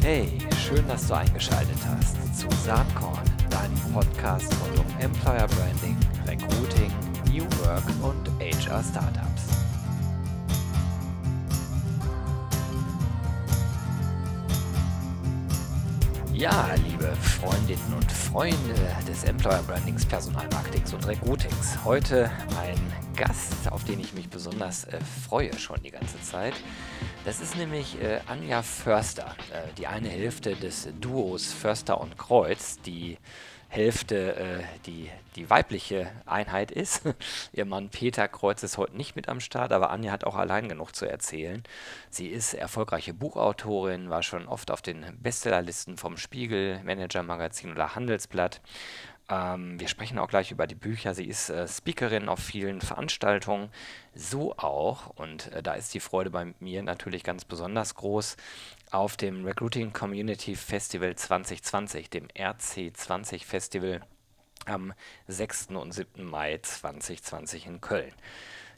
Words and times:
Hey, 0.00 0.38
schön, 0.66 0.86
dass 0.88 1.06
du 1.06 1.14
eingeschaltet 1.14 1.78
hast 1.86 2.38
zu 2.38 2.48
Saatkorn, 2.64 3.22
deinem 3.50 3.92
Podcast 3.92 4.52
rund 4.60 4.78
um 4.78 5.00
Employer 5.00 5.46
Branding, 5.46 5.96
Recruiting, 6.26 6.92
New 7.30 7.44
Work 7.64 7.84
und 8.02 8.28
HR 8.40 8.82
Startups. 8.82 9.62
Ja, 16.32 16.70
liebe 16.84 17.14
Freundinnen 17.16 17.94
und 17.94 18.10
Freunde 18.10 18.74
des 19.06 19.22
Employer 19.24 19.62
Brandings, 19.66 20.04
Personalmarketings 20.04 20.94
und 20.94 21.06
Recruitings. 21.06 21.78
Heute 21.84 22.30
ein 22.60 23.01
Gast, 23.16 23.70
auf 23.70 23.84
den 23.84 24.00
ich 24.00 24.14
mich 24.14 24.28
besonders 24.28 24.84
äh, 24.84 24.98
freue 25.28 25.56
schon 25.58 25.82
die 25.82 25.90
ganze 25.90 26.20
Zeit. 26.22 26.54
Das 27.24 27.40
ist 27.40 27.56
nämlich 27.56 28.00
äh, 28.00 28.20
Anja 28.26 28.62
Förster, 28.62 29.36
äh, 29.52 29.72
die 29.76 29.86
eine 29.86 30.08
Hälfte 30.08 30.56
des 30.56 30.88
Duos 31.00 31.52
Förster 31.52 32.00
und 32.00 32.16
Kreuz, 32.16 32.80
die 32.80 33.18
Hälfte 33.72 34.36
äh, 34.36 34.62
die, 34.84 35.10
die 35.34 35.48
weibliche 35.48 36.10
Einheit 36.26 36.70
ist. 36.70 37.02
Ihr 37.54 37.64
Mann 37.64 37.88
Peter 37.88 38.28
Kreuz 38.28 38.62
ist 38.62 38.76
heute 38.76 38.96
nicht 38.96 39.16
mit 39.16 39.30
am 39.30 39.40
Start, 39.40 39.72
aber 39.72 39.90
Anja 39.90 40.12
hat 40.12 40.24
auch 40.24 40.36
allein 40.36 40.68
genug 40.68 40.94
zu 40.94 41.06
erzählen. 41.06 41.62
Sie 42.10 42.28
ist 42.28 42.52
erfolgreiche 42.52 43.14
Buchautorin, 43.14 44.10
war 44.10 44.22
schon 44.22 44.46
oft 44.46 44.70
auf 44.70 44.82
den 44.82 45.06
Bestsellerlisten 45.22 45.96
vom 45.96 46.18
Spiegel, 46.18 46.82
Manager 46.84 47.22
Magazin 47.22 47.72
oder 47.72 47.94
Handelsblatt 47.94 48.60
ähm, 49.28 49.78
wir 49.78 49.88
sprechen 49.88 50.18
auch 50.18 50.28
gleich 50.28 50.50
über 50.50 50.66
die 50.66 50.74
Bücher. 50.74 51.14
Sie 51.14 51.26
ist 51.26 51.50
äh, 51.50 51.66
Speakerin 51.66 52.28
auf 52.28 52.38
vielen 52.38 52.80
Veranstaltungen. 52.80 53.70
So 54.14 54.56
auch, 54.56 55.08
und 55.16 55.50
äh, 55.52 55.62
da 55.62 55.74
ist 55.74 55.94
die 55.94 56.00
Freude 56.00 56.30
bei 56.30 56.54
mir 56.60 56.82
natürlich 56.82 57.24
ganz 57.24 57.44
besonders 57.44 57.94
groß, 57.94 58.36
auf 58.90 59.16
dem 59.16 59.44
Recruiting 59.44 59.92
Community 59.92 60.54
Festival 60.54 61.14
2020, 61.14 62.10
dem 62.10 62.28
RC20 62.28 63.44
Festival 63.44 64.02
am 64.66 64.92
6. 65.28 65.68
und 65.68 65.92
7. 65.92 66.24
Mai 66.24 66.58
2020 66.58 67.66
in 67.66 67.80
Köln. 67.80 68.12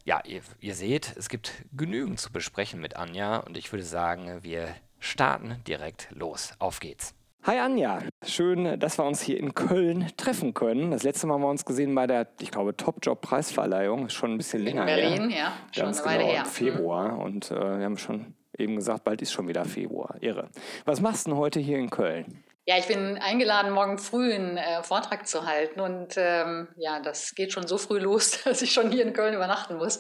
Ja, 0.04 0.22
ihr, 0.24 0.42
ihr 0.60 0.74
seht, 0.74 1.16
es 1.16 1.28
gibt 1.28 1.52
genügend 1.72 2.20
zu 2.20 2.30
besprechen 2.30 2.80
mit 2.80 2.96
Anja 2.96 3.38
und 3.38 3.56
ich 3.56 3.72
würde 3.72 3.84
sagen, 3.84 4.42
wir 4.42 4.74
starten 5.00 5.62
direkt 5.66 6.08
los. 6.10 6.52
Auf 6.58 6.80
geht's. 6.80 7.14
Hi 7.46 7.58
Anja, 7.58 7.98
schön, 8.24 8.80
dass 8.80 8.96
wir 8.96 9.04
uns 9.04 9.20
hier 9.20 9.38
in 9.38 9.52
Köln 9.52 10.10
treffen 10.16 10.54
können. 10.54 10.92
Das 10.92 11.02
letzte 11.02 11.26
Mal 11.26 11.34
haben 11.34 11.42
wir 11.42 11.50
uns 11.50 11.66
gesehen 11.66 11.94
bei 11.94 12.06
der, 12.06 12.26
ich 12.40 12.50
glaube, 12.50 12.74
Top-Job-Preisverleihung, 12.74 14.06
ist 14.06 14.14
schon 14.14 14.30
ein 14.32 14.36
bisschen 14.38 14.62
länger 14.62 14.86
her. 14.86 14.96
In 14.96 15.10
Berlin, 15.10 15.28
her. 15.28 15.44
ja, 15.44 15.52
schon 15.70 15.84
Ganz 15.84 16.00
eine 16.00 16.06
Weile 16.06 16.22
genau, 16.22 16.32
her. 16.32 16.40
Im 16.44 16.50
Februar 16.50 17.18
und 17.18 17.50
äh, 17.50 17.78
wir 17.78 17.84
haben 17.84 17.98
schon 17.98 18.32
eben 18.56 18.76
gesagt, 18.76 19.04
bald 19.04 19.20
ist 19.20 19.32
schon 19.32 19.46
wieder 19.46 19.66
Februar. 19.66 20.16
Irre. 20.22 20.48
Was 20.86 21.02
machst 21.02 21.26
du 21.26 21.32
denn 21.32 21.38
heute 21.38 21.60
hier 21.60 21.76
in 21.76 21.90
Köln? 21.90 22.42
Ja, 22.66 22.78
ich 22.78 22.86
bin 22.86 23.18
eingeladen, 23.18 23.72
morgen 23.72 23.98
früh 23.98 24.32
einen 24.32 24.56
äh, 24.56 24.82
Vortrag 24.82 25.28
zu 25.28 25.44
halten 25.44 25.80
und 25.80 26.14
ähm, 26.16 26.68
ja, 26.76 26.98
das 26.98 27.34
geht 27.34 27.52
schon 27.52 27.66
so 27.66 27.76
früh 27.76 27.98
los, 27.98 28.42
dass 28.44 28.62
ich 28.62 28.72
schon 28.72 28.90
hier 28.90 29.04
in 29.04 29.12
Köln 29.12 29.34
übernachten 29.34 29.76
muss. 29.76 29.98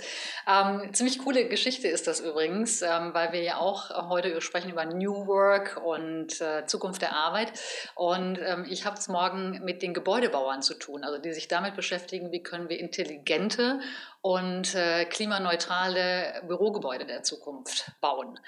Ähm, 0.48 0.94
ziemlich 0.94 1.18
coole 1.18 1.46
Geschichte 1.46 1.88
ist 1.88 2.06
das 2.06 2.20
übrigens, 2.20 2.80
ähm, 2.80 3.12
weil 3.12 3.32
wir 3.32 3.42
ja 3.42 3.58
auch 3.58 4.08
heute 4.08 4.40
sprechen 4.40 4.70
über 4.70 4.86
New 4.86 5.26
Work 5.26 5.78
und 5.84 6.40
äh, 6.40 6.64
Zukunft 6.64 7.02
der 7.02 7.14
Arbeit 7.14 7.52
und 7.96 8.38
ähm, 8.38 8.64
ich 8.66 8.86
habe 8.86 8.96
es 8.96 9.08
morgen 9.08 9.60
mit 9.62 9.82
den 9.82 9.92
Gebäudebauern 9.92 10.62
zu 10.62 10.72
tun, 10.72 11.04
also 11.04 11.18
die 11.18 11.34
sich 11.34 11.48
damit 11.48 11.76
beschäftigen, 11.76 12.32
wie 12.32 12.42
können 12.42 12.70
wir 12.70 12.80
intelligente 12.80 13.80
und 14.22 14.74
äh, 14.74 15.04
klimaneutrale 15.04 16.40
Bürogebäude 16.46 17.04
der 17.04 17.24
Zukunft 17.24 17.92
bauen. 18.00 18.40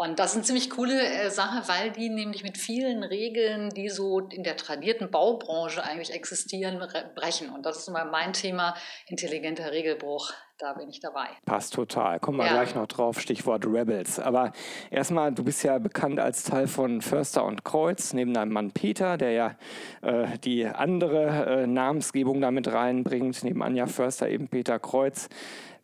Und 0.00 0.20
das 0.20 0.30
ist 0.30 0.36
eine 0.36 0.44
ziemlich 0.44 0.70
coole 0.70 1.02
äh, 1.02 1.28
Sache, 1.28 1.66
weil 1.66 1.90
die 1.90 2.08
nämlich 2.08 2.44
mit 2.44 2.56
vielen 2.56 3.02
Regeln, 3.02 3.70
die 3.70 3.88
so 3.88 4.20
in 4.20 4.44
der 4.44 4.56
tradierten 4.56 5.10
Baubranche 5.10 5.82
eigentlich 5.82 6.12
existieren, 6.12 6.80
brechen. 7.16 7.50
Und 7.50 7.66
das 7.66 7.78
ist 7.78 7.88
immer 7.88 8.04
mein 8.04 8.32
Thema, 8.32 8.76
intelligenter 9.08 9.72
Regelbruch. 9.72 10.32
Da 10.56 10.74
bin 10.74 10.88
ich 10.88 11.00
dabei. 11.00 11.26
Passt 11.46 11.74
total. 11.74 12.20
Kommen 12.20 12.38
wir 12.38 12.46
ja. 12.46 12.52
gleich 12.52 12.76
noch 12.76 12.86
drauf, 12.86 13.20
Stichwort 13.20 13.66
Rebels. 13.66 14.20
Aber 14.20 14.52
erstmal, 14.92 15.32
du 15.32 15.42
bist 15.42 15.64
ja 15.64 15.78
bekannt 15.78 16.20
als 16.20 16.44
Teil 16.44 16.68
von 16.68 17.02
Förster 17.02 17.44
und 17.44 17.64
Kreuz, 17.64 18.12
neben 18.12 18.34
deinem 18.34 18.52
Mann 18.52 18.70
Peter, 18.70 19.16
der 19.16 19.32
ja 19.32 19.56
äh, 20.02 20.38
die 20.38 20.64
andere 20.64 21.62
äh, 21.62 21.66
Namensgebung 21.66 22.40
damit 22.40 22.72
reinbringt, 22.72 23.42
neben 23.42 23.64
Anja 23.64 23.88
Förster 23.88 24.28
eben 24.28 24.46
Peter 24.46 24.78
Kreuz. 24.78 25.28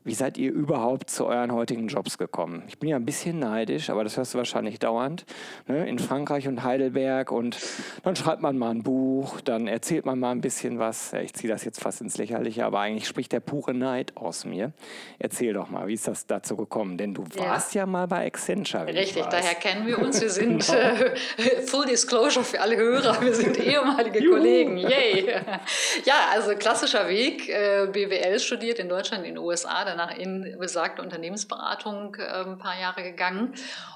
Wie 0.06 0.12
seid 0.12 0.36
ihr 0.36 0.52
überhaupt 0.52 1.08
zu 1.08 1.24
euren 1.24 1.50
heutigen 1.50 1.88
Jobs 1.88 2.18
gekommen? 2.18 2.62
Ich 2.68 2.78
bin 2.78 2.90
ja 2.90 2.96
ein 2.96 3.06
bisschen 3.06 3.38
neidisch, 3.38 3.88
aber 3.88 4.04
das 4.04 4.18
hörst 4.18 4.34
du 4.34 4.38
wahrscheinlich 4.38 4.78
dauernd. 4.78 5.24
Ne? 5.66 5.88
In 5.88 5.98
Frankreich 5.98 6.46
und 6.46 6.62
Heidelberg 6.62 7.32
und 7.32 7.56
dann 8.02 8.14
schreibt 8.14 8.42
man 8.42 8.58
mal 8.58 8.70
ein 8.70 8.82
Buch, 8.82 9.40
dann 9.40 9.66
erzählt 9.66 10.04
man 10.04 10.18
mal 10.18 10.32
ein 10.32 10.42
bisschen 10.42 10.78
was. 10.78 11.12
Ja, 11.12 11.20
ich 11.20 11.32
ziehe 11.32 11.50
das 11.50 11.64
jetzt 11.64 11.80
fast 11.80 12.02
ins 12.02 12.18
Lächerliche, 12.18 12.66
aber 12.66 12.80
eigentlich 12.80 13.08
spricht 13.08 13.32
der 13.32 13.40
pure 13.40 13.72
Neid 13.72 14.14
aus 14.14 14.44
mir. 14.44 14.72
Erzähl 15.18 15.54
doch 15.54 15.70
mal, 15.70 15.86
wie 15.88 15.94
ist 15.94 16.06
das 16.06 16.26
dazu 16.26 16.54
gekommen? 16.54 16.98
Denn 16.98 17.14
du 17.14 17.24
ja. 17.36 17.46
warst 17.46 17.74
ja 17.74 17.86
mal 17.86 18.06
bei 18.06 18.26
Accenture. 18.26 18.86
Richtig, 18.86 19.24
daher 19.24 19.54
kennen 19.54 19.86
wir 19.86 19.98
uns. 19.98 20.20
Wir 20.20 20.28
sind 20.30 20.66
genau. 20.66 20.78
äh, 20.78 21.62
Full 21.62 21.86
Disclosure 21.86 22.44
für 22.44 22.60
alle 22.60 22.76
Hörer, 22.76 23.22
wir 23.22 23.34
sind 23.34 23.58
ehemalige 23.58 24.28
Kollegen. 24.28 24.76
Yay! 24.76 25.28
ja, 26.04 26.14
also 26.30 26.54
klassischer 26.56 27.08
Weg, 27.08 27.48
äh, 27.48 27.86
BWL 27.90 28.38
studiert 28.38 28.78
in 28.78 28.90
Deutschland, 28.90 29.24
in 29.24 29.36
den 29.36 29.42
USA 29.42 29.93
danach 29.96 30.16
in 30.16 30.56
besagte 30.58 31.02
Unternehmensberatung 31.02 32.16
äh, 32.16 32.44
ein 32.44 32.58
paar 32.58 32.78
Jahre 32.78 33.02
gegangen. 33.02 33.54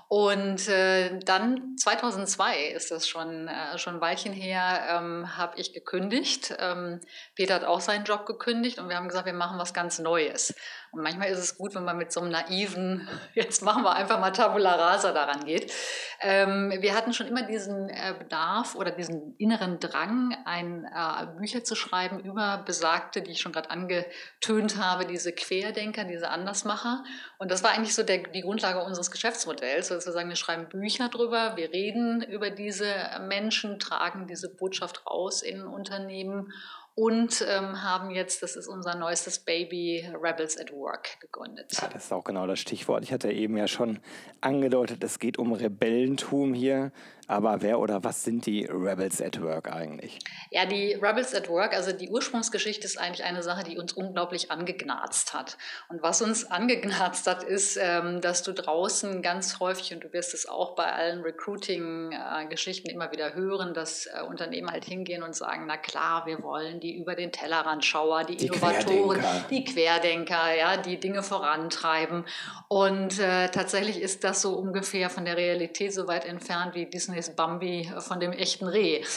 Und 0.09 0.69
äh, 0.69 1.19
dann 1.21 1.77
2002 1.77 2.69
ist 2.69 2.91
das 2.91 3.07
schon, 3.07 3.49
äh, 3.49 3.79
schon 3.79 3.97
ein 3.97 4.01
Weilchen 4.01 4.33
her, 4.33 4.97
ähm, 4.97 5.37
habe 5.37 5.59
ich 5.59 5.75
gekündigt. 5.75 6.55
Ähm, 6.59 7.01
Peter 7.35 7.57
hat 7.57 7.65
auch 7.65 7.81
seinen 7.81 8.05
Job 8.05 8.25
gekündigt 8.25 8.79
und 8.79 8.89
wir 8.89 8.97
haben 8.97 9.09
gesagt, 9.09 9.27
wir 9.27 9.35
machen 9.35 9.59
was 9.59 9.75
ganz 9.75 9.99
Neues. 9.99 10.55
Und 10.93 11.03
manchmal 11.03 11.29
ist 11.29 11.39
es 11.39 11.57
gut, 11.57 11.75
wenn 11.75 11.85
man 11.85 11.97
mit 11.97 12.13
so 12.13 12.21
einem 12.21 12.31
naiven, 12.31 13.09
jetzt 13.35 13.63
machen 13.63 13.83
wir 13.83 13.95
einfach 13.95 14.19
mal 14.21 14.31
Tabula 14.31 14.75
Rasa 14.75 15.13
daran 15.13 15.45
geht. 15.45 15.73
Ähm, 16.21 16.73
wir 16.81 16.95
hatten 16.95 17.13
schon 17.13 17.27
immer 17.27 17.43
diesen 17.43 17.89
äh, 17.89 18.15
Bedarf 18.19 18.75
oder 18.75 18.91
diesen 18.91 19.37
inneren 19.37 19.79
Drang, 19.79 20.37
ein 20.45 20.85
äh, 20.85 21.27
Bücher 21.39 21.63
zu 21.63 21.77
schreiben 21.77 22.21
über 22.21 22.63
besagte, 22.67 23.23
die 23.23 23.33
ich 23.33 23.41
schon 23.41 23.53
gerade 23.53 23.71
angetönt 23.71 24.77
habe, 24.79 25.07
diese 25.07 25.33
Querdenker, 25.33 26.05
diese 26.05 26.31
Andersmacher. 26.31 27.05
Und 27.39 27.51
das 27.51 27.63
war 27.63 27.71
eigentlich 27.71 27.95
so 27.95 28.03
der, 28.03 28.19
die 28.19 28.41
Grundlage 28.41 28.83
unseres 28.83 29.11
Geschäftsmodells, 29.11 29.89
dass 29.89 30.07
wir 30.07 30.13
sagen, 30.13 30.29
wir 30.29 30.37
schreiben 30.37 30.69
Bücher 30.69 31.09
drüber, 31.09 31.57
wir 31.57 31.73
reden 31.73 32.23
über 32.23 32.51
diese 32.51 32.93
Menschen, 33.29 33.79
tragen 33.79 34.27
diese 34.27 34.49
Botschaft 34.49 35.07
raus 35.07 35.43
in 35.43 35.63
Unternehmen 35.65 36.53
und 36.99 37.47
ähm, 37.49 37.85
haben 37.85 38.11
jetzt, 38.11 38.43
das 38.43 38.57
ist 38.57 38.67
unser 38.67 38.97
neuestes 38.97 39.39
Baby, 39.39 40.05
Rebels 40.21 40.59
at 40.59 40.73
Work 40.73 41.21
gegründet. 41.21 41.73
Ja, 41.81 41.89
das 41.93 42.07
ist 42.07 42.13
auch 42.13 42.25
genau 42.25 42.49
das 42.49 42.59
Stichwort. 42.59 43.05
Ich 43.05 43.13
hatte 43.13 43.31
eben 43.31 43.57
ja 43.57 43.69
schon 43.69 44.01
angedeutet, 44.41 45.05
es 45.05 45.21
geht 45.21 45.39
um 45.39 45.53
Rebellentum 45.53 46.55
hier. 46.55 46.91
Aber 47.29 47.61
wer 47.61 47.79
oder 47.79 48.03
was 48.03 48.25
sind 48.25 48.47
die 48.47 48.65
Rebels 48.65 49.21
at 49.21 49.43
Work 49.43 49.71
eigentlich? 49.71 50.19
Ja, 50.51 50.65
die 50.65 50.95
Rebels 50.95 51.35
at 51.35 51.51
Work, 51.51 51.75
also 51.75 51.93
die 51.93 52.09
Ursprungsgeschichte 52.09 52.87
ist 52.87 52.99
eigentlich 52.99 53.23
eine 53.23 53.43
Sache, 53.43 53.65
die 53.65 53.77
uns 53.77 53.93
unglaublich 53.93 54.51
angegnarzt 54.51 55.35
hat. 55.35 55.59
Und 55.91 56.03
was 56.03 56.23
uns 56.23 56.51
angegnarzt 56.51 57.27
hat, 57.27 57.43
ist, 57.43 57.77
ähm, 57.77 58.23
dass 58.23 58.43
du 58.45 58.55
draußen 58.55 59.21
ganz 59.21 59.61
häufig, 59.61 59.93
und 59.93 60.05
du 60.05 60.13
wirst 60.15 60.33
es 60.33 60.49
auch 60.49 60.75
bei 60.75 60.91
allen 60.91 61.21
Recruiting-Geschichten 61.21 62.89
immer 62.89 63.13
wieder 63.13 63.35
hören, 63.35 63.75
dass 63.75 64.07
äh, 64.07 64.23
Unternehmen 64.27 64.71
halt 64.71 64.87
hingehen 64.87 65.23
und 65.23 65.37
sagen, 65.37 65.65
na 65.67 65.77
klar, 65.77 66.25
wir 66.25 66.43
wollen 66.43 66.81
die 66.81 66.97
über 66.97 67.15
den 67.15 67.31
Tellerrand 67.31 67.85
Schauer, 67.85 68.25
die, 68.25 68.37
die 68.37 68.47
Innovatoren, 68.47 69.21
Querdenker. 69.21 69.49
die 69.51 69.65
Querdenker, 69.65 70.55
ja, 70.57 70.77
die 70.79 70.99
Dinge 70.99 71.23
vorantreiben. 71.23 72.25
Und 72.69 73.19
äh, 73.19 73.51
tatsächlich 73.51 74.01
ist 74.01 74.25
das 74.25 74.41
so 74.41 74.55
ungefähr 74.55 75.11
von 75.11 75.27
der 75.27 75.37
Realität 75.37 75.93
so 75.93 76.09
weit 76.09 76.25
entfernt 76.25 76.75
wie 76.75 76.87
Disney 76.87 77.18
ist 77.19 77.37
Bambi 77.37 77.91
von 77.99 78.21
dem 78.21 78.33
echten 78.33 78.67
Reh. 78.67 79.03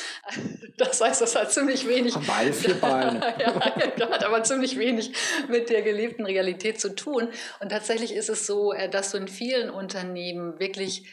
Das 0.77 0.99
heißt, 0.99 1.21
das 1.21 1.35
hat 1.35 1.51
ziemlich 1.51 1.87
wenig. 1.87 2.15
Haben 2.15 2.25
beide 2.25 2.53
vier 2.53 2.73
Beine. 2.73 3.21
ja, 3.39 4.09
hat 4.09 4.23
aber 4.23 4.41
ziemlich 4.41 4.79
wenig 4.79 5.13
mit 5.47 5.69
der 5.69 5.83
gelebten 5.83 6.25
Realität 6.25 6.81
zu 6.81 6.95
tun. 6.95 7.29
Und 7.59 7.69
tatsächlich 7.69 8.15
ist 8.15 8.29
es 8.29 8.47
so, 8.47 8.73
äh, 8.73 8.89
dass 8.89 9.11
so 9.11 9.17
in 9.19 9.27
vielen 9.27 9.69
Unternehmen 9.69 10.59
wirklich 10.59 11.05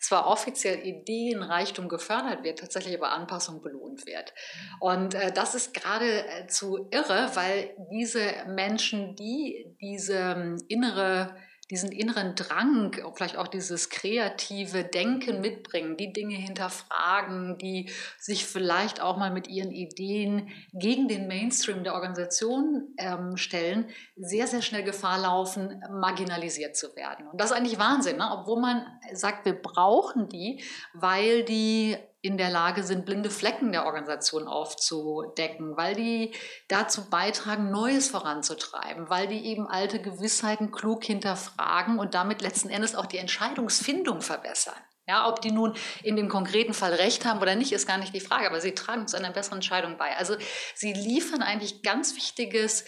zwar 0.00 0.26
offiziell 0.26 0.86
Ideenreichtum 0.86 1.88
gefördert 1.88 2.44
wird, 2.44 2.58
tatsächlich 2.58 2.96
aber 2.96 3.12
Anpassung 3.12 3.62
belohnt 3.62 4.06
wird. 4.06 4.34
Und 4.80 5.14
äh, 5.14 5.32
das 5.32 5.54
ist 5.54 5.74
geradezu 5.74 6.88
äh, 6.90 6.96
irre, 6.96 7.30
weil 7.34 7.74
diese 7.90 8.20
Menschen, 8.48 9.16
die 9.16 9.76
diese 9.80 10.14
ähm, 10.14 10.62
innere 10.68 11.36
diesen 11.70 11.90
inneren 11.90 12.34
Drang, 12.36 12.96
vielleicht 13.14 13.36
auch 13.36 13.48
dieses 13.48 13.90
kreative 13.90 14.84
Denken 14.84 15.40
mitbringen, 15.40 15.96
die 15.96 16.12
Dinge 16.12 16.36
hinterfragen, 16.36 17.58
die 17.58 17.90
sich 18.18 18.46
vielleicht 18.46 19.00
auch 19.00 19.16
mal 19.16 19.32
mit 19.32 19.48
ihren 19.48 19.72
Ideen 19.72 20.48
gegen 20.72 21.08
den 21.08 21.26
Mainstream 21.26 21.82
der 21.82 21.94
Organisation 21.94 22.94
ähm, 22.98 23.36
stellen, 23.36 23.88
sehr, 24.16 24.46
sehr 24.46 24.62
schnell 24.62 24.84
Gefahr 24.84 25.18
laufen, 25.18 25.82
marginalisiert 25.90 26.76
zu 26.76 26.94
werden. 26.94 27.26
Und 27.26 27.40
das 27.40 27.50
ist 27.50 27.56
eigentlich 27.56 27.78
Wahnsinn, 27.78 28.18
ne? 28.18 28.28
obwohl 28.30 28.60
man 28.60 28.86
sagt, 29.12 29.44
wir 29.44 29.54
brauchen 29.54 30.28
die, 30.28 30.62
weil 30.94 31.42
die 31.42 31.96
in 32.26 32.38
der 32.38 32.50
Lage 32.50 32.82
sind, 32.82 33.06
blinde 33.06 33.30
Flecken 33.30 33.72
der 33.72 33.86
Organisation 33.86 34.48
aufzudecken, 34.48 35.76
weil 35.76 35.94
die 35.94 36.34
dazu 36.68 37.08
beitragen, 37.08 37.70
Neues 37.70 38.08
voranzutreiben, 38.08 39.08
weil 39.08 39.28
die 39.28 39.46
eben 39.46 39.66
alte 39.66 40.00
Gewissheiten 40.00 40.72
klug 40.72 41.04
hinterfragen 41.04 41.98
und 41.98 42.14
damit 42.14 42.42
letzten 42.42 42.70
Endes 42.70 42.94
auch 42.94 43.06
die 43.06 43.18
Entscheidungsfindung 43.18 44.20
verbessern. 44.20 44.74
Ja, 45.08 45.28
ob 45.28 45.40
die 45.40 45.52
nun 45.52 45.76
in 46.02 46.16
dem 46.16 46.28
konkreten 46.28 46.74
Fall 46.74 46.92
recht 46.92 47.24
haben 47.24 47.40
oder 47.40 47.54
nicht, 47.54 47.70
ist 47.70 47.86
gar 47.86 47.98
nicht 47.98 48.12
die 48.12 48.20
Frage, 48.20 48.48
aber 48.48 48.60
sie 48.60 48.72
tragen 48.72 49.06
zu 49.06 49.16
einer 49.16 49.30
besseren 49.30 49.58
Entscheidung 49.58 49.98
bei. 49.98 50.16
Also 50.16 50.36
sie 50.74 50.92
liefern 50.92 51.42
eigentlich 51.42 51.82
ganz 51.82 52.16
wichtiges 52.16 52.84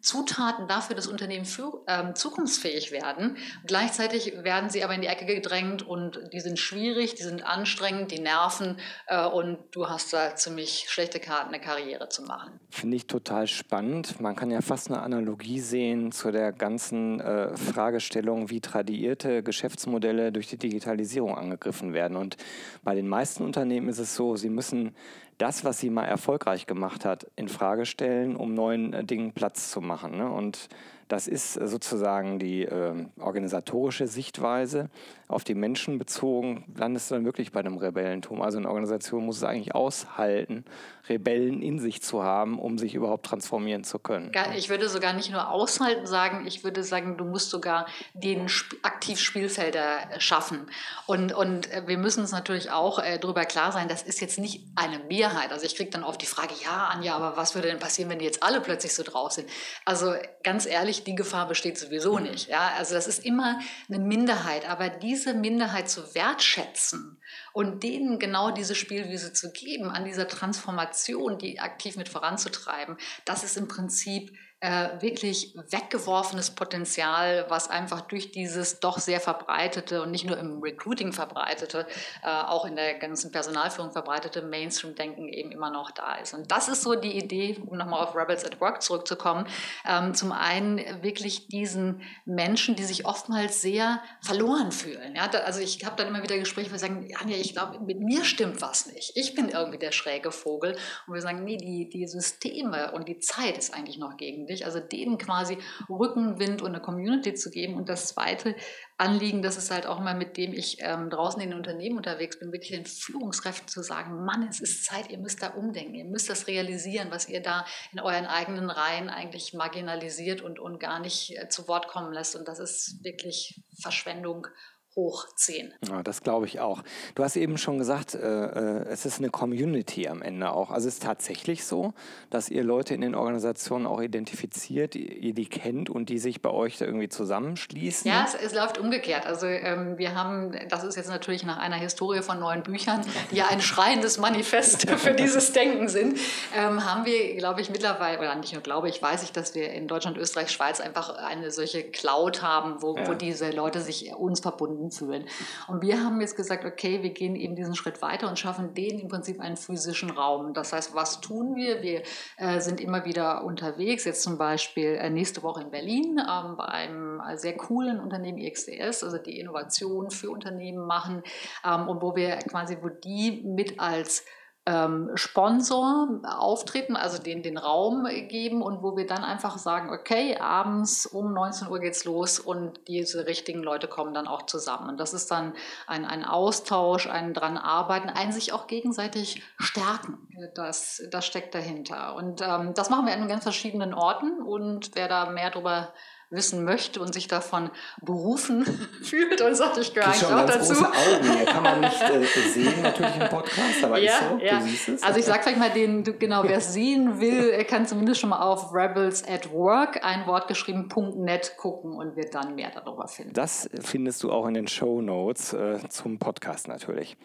Zutaten 0.00 0.66
dafür, 0.66 0.96
dass 0.96 1.06
Unternehmen 1.06 1.44
für, 1.44 1.84
ähm, 1.86 2.14
zukunftsfähig 2.16 2.90
werden. 2.90 3.36
Gleichzeitig 3.66 4.32
werden 4.42 4.68
sie 4.68 4.82
aber 4.82 4.94
in 4.94 5.00
die 5.00 5.06
Ecke 5.06 5.26
gedrängt 5.26 5.86
und 5.86 6.20
die 6.32 6.40
sind 6.40 6.58
schwierig, 6.58 7.14
die 7.14 7.22
sind 7.22 7.46
anstrengend, 7.46 8.10
die 8.10 8.18
nerven 8.18 8.78
äh, 9.06 9.24
und 9.24 9.58
du 9.70 9.88
hast 9.88 10.12
da 10.12 10.34
ziemlich 10.34 10.86
schlechte 10.88 11.20
Karten, 11.20 11.54
eine 11.54 11.60
Karriere 11.60 12.08
zu 12.08 12.22
machen. 12.22 12.58
Finde 12.70 12.96
ich 12.96 13.06
total 13.06 13.46
spannend. 13.46 14.20
Man 14.20 14.34
kann 14.34 14.50
ja 14.50 14.60
fast 14.60 14.90
eine 14.90 15.00
Analogie 15.00 15.60
sehen 15.60 16.10
zu 16.10 16.32
der 16.32 16.52
ganzen 16.52 17.20
äh, 17.20 17.56
Fragestellung, 17.56 18.50
wie 18.50 18.60
tradierte 18.60 19.44
Geschäftsmodelle 19.44 20.32
durch 20.32 20.48
die 20.48 20.58
Digitalisierung 20.58 21.36
angegriffen 21.36 21.92
werden. 21.92 22.16
Und 22.16 22.36
bei 22.82 22.94
den 22.94 23.06
meisten 23.06 23.44
Unternehmen 23.44 23.88
ist 23.88 23.98
es 23.98 24.16
so, 24.16 24.36
sie 24.36 24.50
müssen 24.50 24.96
das, 25.38 25.64
was 25.64 25.78
sie 25.78 25.90
mal 25.90 26.04
erfolgreich 26.04 26.66
gemacht 26.66 27.04
hat, 27.04 27.26
in 27.36 27.48
Frage 27.48 27.86
stellen, 27.86 28.36
um 28.36 28.54
neuen 28.54 28.92
äh, 28.92 29.04
Dingen 29.04 29.32
Platz 29.32 29.70
zu 29.70 29.80
machen. 29.80 30.16
Ne? 30.16 30.30
Und 30.30 30.68
das 31.12 31.28
ist 31.28 31.52
sozusagen 31.52 32.38
die 32.38 32.62
äh, 32.62 33.04
organisatorische 33.20 34.06
Sichtweise. 34.06 34.88
Auf 35.28 35.44
die 35.44 35.54
Menschen 35.54 35.98
bezogen 35.98 36.64
landest 36.74 37.10
du 37.10 37.16
dann 37.16 37.26
wirklich 37.26 37.52
bei 37.52 37.60
einem 37.60 37.76
Rebellentum. 37.76 38.40
Also 38.40 38.56
eine 38.56 38.68
Organisation 38.68 39.26
muss 39.26 39.36
es 39.36 39.44
eigentlich 39.44 39.74
aushalten, 39.74 40.64
Rebellen 41.10 41.60
in 41.60 41.78
sich 41.78 42.02
zu 42.02 42.22
haben, 42.22 42.58
um 42.58 42.78
sich 42.78 42.94
überhaupt 42.94 43.26
transformieren 43.26 43.84
zu 43.84 43.98
können. 43.98 44.32
Ich 44.56 44.70
würde 44.70 44.88
sogar 44.88 45.12
nicht 45.12 45.30
nur 45.30 45.50
aushalten 45.50 46.06
sagen, 46.06 46.46
ich 46.46 46.64
würde 46.64 46.82
sagen, 46.82 47.18
du 47.18 47.24
musst 47.24 47.50
sogar 47.50 47.86
den 48.14 48.46
Sp 48.48 48.76
aktiv 48.82 49.18
Spielfelder 49.18 50.18
schaffen. 50.18 50.70
Und, 51.06 51.34
und 51.34 51.70
äh, 51.72 51.82
wir 51.86 51.98
müssen 51.98 52.20
uns 52.20 52.32
natürlich 52.32 52.70
auch 52.70 52.98
äh, 52.98 53.18
darüber 53.18 53.44
klar 53.44 53.72
sein, 53.72 53.88
das 53.88 54.02
ist 54.02 54.20
jetzt 54.20 54.38
nicht 54.38 54.64
eine 54.76 54.98
Mehrheit. 54.98 55.52
Also 55.52 55.66
ich 55.66 55.76
kriege 55.76 55.90
dann 55.90 56.04
oft 56.04 56.22
die 56.22 56.26
Frage, 56.26 56.54
ja, 56.64 56.88
Anja, 56.90 57.16
aber 57.16 57.36
was 57.36 57.54
würde 57.54 57.68
denn 57.68 57.78
passieren, 57.78 58.08
wenn 58.10 58.18
die 58.18 58.24
jetzt 58.24 58.42
alle 58.42 58.60
plötzlich 58.60 58.94
so 58.94 59.02
drauf 59.02 59.32
sind? 59.32 59.48
Also 59.84 60.14
ganz 60.42 60.66
ehrlich, 60.66 61.01
die 61.06 61.14
Gefahr 61.14 61.48
besteht 61.48 61.78
sowieso 61.78 62.16
mhm. 62.16 62.24
nicht. 62.24 62.48
Ja? 62.48 62.72
Also 62.76 62.94
das 62.94 63.06
ist 63.06 63.24
immer 63.24 63.60
eine 63.88 63.98
Minderheit, 63.98 64.68
aber 64.68 64.88
diese 64.88 65.34
Minderheit 65.34 65.88
zu 65.88 66.14
wertschätzen 66.14 67.20
und 67.52 67.82
denen 67.82 68.18
genau 68.18 68.50
diese 68.50 68.74
Spielwiese 68.74 69.32
zu 69.32 69.52
geben, 69.52 69.90
an 69.90 70.04
dieser 70.04 70.28
Transformation, 70.28 71.38
die 71.38 71.60
aktiv 71.60 71.96
mit 71.96 72.08
voranzutreiben, 72.08 72.96
das 73.24 73.44
ist 73.44 73.56
im 73.56 73.68
Prinzip 73.68 74.36
äh, 74.62 75.00
wirklich 75.00 75.54
weggeworfenes 75.70 76.52
Potenzial, 76.52 77.46
was 77.48 77.68
einfach 77.68 78.02
durch 78.02 78.30
dieses 78.30 78.78
doch 78.78 78.98
sehr 78.98 79.18
verbreitete 79.18 80.02
und 80.02 80.12
nicht 80.12 80.24
nur 80.24 80.38
im 80.38 80.62
Recruiting 80.62 81.12
verbreitete, 81.12 81.84
äh, 82.22 82.28
auch 82.28 82.64
in 82.64 82.76
der 82.76 82.94
ganzen 82.94 83.32
Personalführung 83.32 83.90
verbreitete 83.90 84.40
Mainstream-Denken 84.40 85.28
eben 85.28 85.50
immer 85.50 85.70
noch 85.70 85.90
da 85.90 86.14
ist. 86.14 86.32
Und 86.32 86.52
das 86.52 86.68
ist 86.68 86.82
so 86.82 86.94
die 86.94 87.18
Idee, 87.18 87.60
um 87.66 87.76
nochmal 87.76 88.04
auf 88.04 88.14
Rebels 88.14 88.44
at 88.44 88.60
Work 88.60 88.82
zurückzukommen, 88.82 89.48
ähm, 89.84 90.14
zum 90.14 90.30
einen 90.30 90.78
wirklich 91.02 91.48
diesen 91.48 92.02
Menschen, 92.24 92.76
die 92.76 92.84
sich 92.84 93.04
oftmals 93.04 93.62
sehr 93.62 94.00
verloren 94.20 94.70
fühlen. 94.70 95.16
Ja, 95.16 95.28
also 95.44 95.58
ich 95.58 95.84
habe 95.84 95.96
dann 95.96 96.06
immer 96.06 96.22
wieder 96.22 96.38
Gespräche, 96.38 96.68
wo 96.68 96.74
wir 96.74 96.78
sagen, 96.78 97.08
Anja, 97.20 97.36
ich 97.36 97.52
glaube, 97.52 97.80
mit 97.80 97.98
mir 97.98 98.24
stimmt 98.24 98.62
was 98.62 98.86
nicht. 98.86 99.10
Ich 99.16 99.34
bin 99.34 99.48
irgendwie 99.48 99.78
der 99.78 99.90
schräge 99.90 100.30
Vogel. 100.30 100.76
Und 101.08 101.14
wir 101.14 101.20
sagen, 101.20 101.42
nee, 101.42 101.56
die, 101.56 101.88
die 101.88 102.06
Systeme 102.06 102.92
und 102.92 103.08
die 103.08 103.18
Zeit 103.18 103.58
ist 103.58 103.74
eigentlich 103.74 103.98
noch 103.98 104.16
gegen 104.16 104.46
dich 104.46 104.51
dich, 104.52 104.64
also 104.64 104.80
denen 104.80 105.18
quasi 105.18 105.58
Rückenwind 105.88 106.62
und 106.62 106.68
eine 106.68 106.80
Community 106.80 107.34
zu 107.34 107.50
geben. 107.50 107.74
Und 107.74 107.88
das 107.88 108.08
zweite 108.08 108.54
Anliegen, 108.98 109.42
das 109.42 109.56
ist 109.56 109.70
halt 109.70 109.86
auch 109.86 109.98
mal, 109.98 110.14
mit 110.14 110.36
dem 110.36 110.52
ich 110.52 110.78
ähm, 110.80 111.10
draußen 111.10 111.40
in 111.40 111.50
den 111.50 111.58
Unternehmen 111.58 111.96
unterwegs 111.96 112.38
bin, 112.38 112.52
wirklich 112.52 112.70
den 112.70 112.86
Führungskräften 112.86 113.68
zu 113.68 113.82
sagen, 113.82 114.24
Mann, 114.24 114.46
es 114.48 114.60
ist 114.60 114.84
Zeit, 114.84 115.10
ihr 115.10 115.18
müsst 115.18 115.42
da 115.42 115.48
umdenken, 115.48 115.94
ihr 115.94 116.04
müsst 116.04 116.30
das 116.30 116.46
realisieren, 116.46 117.10
was 117.10 117.28
ihr 117.28 117.42
da 117.42 117.64
in 117.92 118.00
euren 118.00 118.26
eigenen 118.26 118.70
Reihen 118.70 119.10
eigentlich 119.10 119.54
marginalisiert 119.54 120.40
und, 120.42 120.58
und 120.60 120.78
gar 120.78 121.00
nicht 121.00 121.36
äh, 121.36 121.48
zu 121.48 121.66
Wort 121.68 121.88
kommen 121.88 122.12
lässt. 122.12 122.36
Und 122.36 122.46
das 122.46 122.58
ist 122.58 123.02
wirklich 123.02 123.60
Verschwendung 123.80 124.46
hochziehen. 124.94 125.72
Ja, 125.88 126.02
das 126.02 126.22
glaube 126.22 126.46
ich 126.46 126.60
auch. 126.60 126.82
Du 127.14 127.24
hast 127.24 127.36
eben 127.36 127.56
schon 127.56 127.78
gesagt, 127.78 128.14
äh, 128.14 128.18
äh, 128.18 128.88
es 128.88 129.06
ist 129.06 129.18
eine 129.18 129.30
Community 129.30 130.08
am 130.08 130.22
Ende 130.22 130.52
auch. 130.52 130.70
Also 130.70 130.88
es 130.88 130.94
ist 130.94 131.02
tatsächlich 131.02 131.64
so, 131.64 131.94
dass 132.30 132.48
ihr 132.48 132.62
Leute 132.62 132.94
in 132.94 133.00
den 133.00 133.14
Organisationen 133.14 133.86
auch 133.86 134.00
identifiziert, 134.00 134.94
ihr 134.94 135.32
die 135.32 135.46
kennt 135.46 135.88
und 135.88 136.08
die 136.08 136.18
sich 136.18 136.42
bei 136.42 136.50
euch 136.50 136.78
da 136.78 136.84
irgendwie 136.84 137.08
zusammenschließen? 137.08 138.10
Ja, 138.10 138.24
es, 138.26 138.34
es 138.34 138.54
läuft 138.54 138.78
umgekehrt. 138.78 139.26
Also 139.26 139.46
ähm, 139.46 139.96
wir 139.96 140.14
haben, 140.14 140.54
das 140.68 140.84
ist 140.84 140.96
jetzt 140.96 141.08
natürlich 141.08 141.44
nach 141.44 141.58
einer 141.58 141.76
Historie 141.76 142.22
von 142.22 142.38
neuen 142.38 142.62
Büchern, 142.62 143.00
die 143.30 143.36
ja 143.36 143.46
ein 143.48 143.60
schreiendes 143.60 144.18
Manifest 144.18 144.90
für 144.98 145.14
dieses 145.14 145.52
Denken 145.52 145.88
sind, 145.88 146.18
ähm, 146.54 146.84
haben 146.84 147.06
wir, 147.06 147.36
glaube 147.36 147.60
ich, 147.60 147.70
mittlerweile, 147.70 148.18
oder 148.18 148.34
nicht 148.34 148.52
nur 148.52 148.62
glaube 148.62 148.88
ich, 148.88 149.00
weiß 149.00 149.22
ich, 149.22 149.32
dass 149.32 149.54
wir 149.54 149.70
in 149.72 149.88
Deutschland, 149.88 150.18
Österreich, 150.18 150.50
Schweiz 150.50 150.80
einfach 150.80 151.16
eine 151.16 151.50
solche 151.50 151.82
Cloud 151.82 152.42
haben, 152.42 152.82
wo, 152.82 152.96
ja. 152.96 153.06
wo 153.06 153.14
diese 153.14 153.50
Leute 153.50 153.80
sich 153.80 154.14
uns 154.14 154.40
verbunden 154.40 154.81
fühlen. 154.90 155.24
Und 155.68 155.82
wir 155.82 156.02
haben 156.02 156.20
jetzt 156.20 156.36
gesagt, 156.36 156.64
okay, 156.64 157.02
wir 157.02 157.10
gehen 157.10 157.36
eben 157.36 157.56
diesen 157.56 157.74
Schritt 157.74 158.02
weiter 158.02 158.28
und 158.28 158.38
schaffen 158.38 158.74
denen 158.74 158.98
im 158.98 159.08
Prinzip 159.08 159.40
einen 159.40 159.56
physischen 159.56 160.10
Raum. 160.10 160.54
Das 160.54 160.72
heißt, 160.72 160.94
was 160.94 161.20
tun 161.20 161.54
wir? 161.54 161.82
Wir 161.82 162.02
äh, 162.36 162.60
sind 162.60 162.80
immer 162.80 163.04
wieder 163.04 163.44
unterwegs, 163.44 164.04
jetzt 164.04 164.22
zum 164.22 164.38
Beispiel 164.38 164.94
äh, 164.94 165.10
nächste 165.10 165.42
Woche 165.42 165.62
in 165.62 165.70
Berlin 165.70 166.18
ähm, 166.18 166.56
bei 166.56 166.64
einem 166.64 167.20
äh, 167.20 167.36
sehr 167.36 167.56
coolen 167.56 168.00
Unternehmen 168.00 168.38
IXDS, 168.38 169.04
also 169.04 169.18
die 169.18 169.38
Innovation 169.38 170.10
für 170.10 170.30
Unternehmen 170.30 170.86
machen 170.86 171.22
ähm, 171.64 171.88
und 171.88 172.02
wo 172.02 172.16
wir 172.16 172.36
quasi, 172.38 172.78
wo 172.80 172.88
die 172.88 173.42
mit 173.44 173.78
als 173.78 174.24
ähm, 174.64 175.10
Sponsor 175.16 176.20
auftreten, 176.24 176.94
also 176.94 177.20
den, 177.20 177.42
den 177.42 177.58
Raum 177.58 178.06
geben 178.28 178.62
und 178.62 178.82
wo 178.82 178.96
wir 178.96 179.06
dann 179.06 179.24
einfach 179.24 179.58
sagen, 179.58 179.90
okay, 179.90 180.36
abends 180.38 181.04
um 181.04 181.32
19 181.32 181.68
Uhr 181.68 181.80
geht's 181.80 182.04
los 182.04 182.38
und 182.38 182.86
diese 182.86 183.26
richtigen 183.26 183.62
Leute 183.62 183.88
kommen 183.88 184.14
dann 184.14 184.28
auch 184.28 184.46
zusammen. 184.46 184.88
Und 184.88 185.00
das 185.00 185.14
ist 185.14 185.30
dann 185.32 185.54
ein, 185.88 186.04
ein 186.04 186.24
Austausch, 186.24 187.08
ein 187.08 187.34
dran 187.34 187.58
arbeiten, 187.58 188.08
ein 188.08 188.30
sich 188.30 188.52
auch 188.52 188.68
gegenseitig 188.68 189.42
stärken. 189.58 190.28
Das, 190.54 191.02
das 191.10 191.26
steckt 191.26 191.54
dahinter. 191.56 192.14
Und 192.14 192.40
ähm, 192.40 192.72
das 192.74 192.88
machen 192.88 193.06
wir 193.06 193.14
an 193.14 193.26
ganz 193.26 193.42
verschiedenen 193.42 193.94
Orten 193.94 194.42
und 194.42 194.90
wer 194.94 195.08
da 195.08 195.30
mehr 195.30 195.50
darüber 195.50 195.92
wissen 196.32 196.64
möchte 196.64 197.00
und 197.00 197.12
sich 197.12 197.28
davon 197.28 197.70
berufen 198.00 198.64
fühlt 199.02 199.40
und 199.40 199.54
sagt, 199.54 199.78
ich 199.78 199.94
gehöre 199.94 200.08
eigentlich 200.08 200.24
auch 200.24 200.46
dazu. 200.46 200.74
Große 200.74 200.86
Augen. 200.86 201.36
Hier 201.36 201.44
kann 201.44 201.62
man 201.62 201.80
nicht 201.80 202.02
äh, 202.02 202.24
sehen, 202.48 202.82
natürlich 202.82 203.16
im 203.16 203.28
Podcast, 203.28 203.84
aber 203.84 203.98
ja, 203.98 204.12
so, 204.30 204.38
ja. 204.38 204.58
du 204.58 204.64
siehst 204.64 204.88
es. 204.88 205.02
Also 205.02 205.18
ich 205.20 205.24
sage 205.24 205.42
vielleicht 205.42 205.58
mal 205.58 205.70
den, 205.70 206.02
genau, 206.18 206.42
wer 206.44 206.58
es 206.58 206.72
sehen 206.72 207.20
will, 207.20 207.50
er 207.50 207.64
kann 207.64 207.86
zumindest 207.86 208.20
schon 208.20 208.30
mal 208.30 208.40
auf 208.40 208.74
Rebels 208.74 209.26
at 209.28 209.52
Work, 209.52 210.04
ein 210.04 210.26
Wort 210.26 210.48
geschrieben, 210.48 210.88
.net 211.16 211.56
gucken 211.56 211.92
und 211.92 212.16
wird 212.16 212.34
dann 212.34 212.54
mehr 212.54 212.70
darüber 212.74 213.06
finden. 213.06 213.34
Das 213.34 213.68
findest 213.80 214.22
du 214.22 214.32
auch 214.32 214.46
in 214.46 214.54
den 214.54 214.68
Show 214.68 215.00
Notes 215.00 215.52
äh, 215.52 215.78
zum 215.88 216.18
Podcast 216.18 216.68
natürlich. 216.68 217.16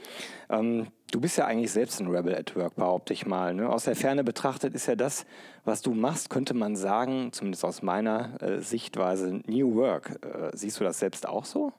Ähm, 0.49 0.87
Du 1.11 1.21
bist 1.21 1.37
ja 1.37 1.45
eigentlich 1.45 1.71
selbst 1.71 2.01
ein 2.01 2.07
Rebel 2.07 2.35
at 2.35 2.53
Work, 2.57 2.75
behaupte 2.75 3.13
ich 3.13 3.25
mal. 3.25 3.53
Ne? 3.53 3.69
Aus 3.69 3.85
der 3.85 3.95
Ferne 3.95 4.25
betrachtet 4.25 4.73
ist 4.73 4.87
ja 4.87 4.95
das, 4.95 5.25
was 5.63 5.81
du 5.81 5.93
machst, 5.93 6.29
könnte 6.29 6.53
man 6.53 6.75
sagen, 6.75 7.31
zumindest 7.31 7.63
aus 7.63 7.81
meiner 7.81 8.41
äh, 8.41 8.59
Sichtweise, 8.59 9.41
New 9.47 9.75
Work. 9.75 10.19
Äh, 10.21 10.49
siehst 10.53 10.79
du 10.79 10.83
das 10.83 10.99
selbst 10.99 11.25
auch 11.25 11.45
so? 11.45 11.71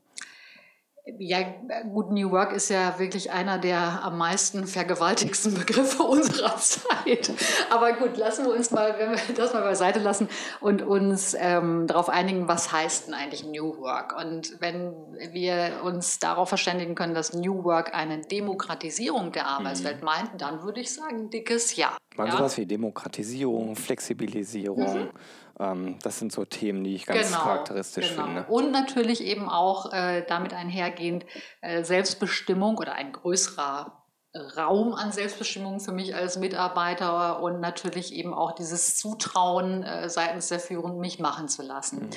Ja, 1.16 1.38
gut, 1.92 2.10
New 2.10 2.30
Work 2.32 2.52
ist 2.52 2.68
ja 2.68 2.98
wirklich 2.98 3.30
einer 3.30 3.58
der 3.58 4.04
am 4.04 4.18
meisten 4.18 4.66
vergewaltigsten 4.66 5.54
Begriffe 5.54 6.02
unserer 6.02 6.56
Zeit. 6.56 7.30
Aber 7.70 7.94
gut, 7.94 8.16
lassen 8.16 8.44
wir 8.44 8.54
uns 8.54 8.70
mal, 8.70 8.94
wenn 8.98 9.10
wir 9.12 9.34
das 9.34 9.54
mal 9.54 9.62
beiseite 9.62 10.00
lassen 10.00 10.28
und 10.60 10.82
uns 10.82 11.34
ähm, 11.38 11.86
darauf 11.86 12.08
einigen, 12.10 12.48
was 12.48 12.72
heißt 12.72 13.06
denn 13.06 13.14
eigentlich 13.14 13.44
New 13.44 13.78
Work? 13.78 14.16
Und 14.20 14.60
wenn 14.60 14.92
wir 15.32 15.80
uns 15.82 16.18
darauf 16.18 16.50
verständigen 16.50 16.94
können, 16.94 17.14
dass 17.14 17.32
New 17.32 17.64
Work 17.64 17.94
eine 17.94 18.20
Demokratisierung 18.20 19.32
der 19.32 19.46
Arbeitswelt 19.46 20.00
mhm. 20.00 20.04
meint, 20.04 20.30
dann 20.38 20.62
würde 20.62 20.80
ich 20.80 20.92
sagen, 20.92 21.30
dickes 21.30 21.76
Ja. 21.76 21.96
Man 22.16 22.26
ja? 22.26 22.36
sowas 22.36 22.56
wie 22.56 22.66
Demokratisierung, 22.66 23.76
Flexibilisierung. 23.76 25.04
Mhm 25.04 25.08
das 25.58 26.20
sind 26.20 26.30
so 26.30 26.44
Themen, 26.44 26.84
die 26.84 26.94
ich 26.94 27.06
ganz 27.06 27.28
genau, 27.28 27.40
charakteristisch 27.40 28.10
genau. 28.10 28.24
finde. 28.24 28.44
Und 28.44 28.70
natürlich 28.70 29.24
eben 29.24 29.48
auch 29.48 29.92
äh, 29.92 30.24
damit 30.26 30.54
einhergehend 30.54 31.26
äh, 31.62 31.82
Selbstbestimmung 31.82 32.78
oder 32.78 32.92
ein 32.94 33.12
größerer 33.12 33.97
Raum 34.56 34.94
an 34.94 35.12
Selbstbestimmung 35.12 35.80
für 35.80 35.92
mich 35.92 36.14
als 36.14 36.38
Mitarbeiter 36.38 37.42
und 37.42 37.60
natürlich 37.60 38.14
eben 38.14 38.34
auch 38.34 38.52
dieses 38.52 38.96
Zutrauen 38.96 39.82
äh, 39.82 40.08
seitens 40.08 40.48
der 40.48 40.60
Führung, 40.60 40.98
mich 40.98 41.18
machen 41.18 41.48
zu 41.48 41.62
lassen. 41.62 42.06
Mhm. 42.06 42.10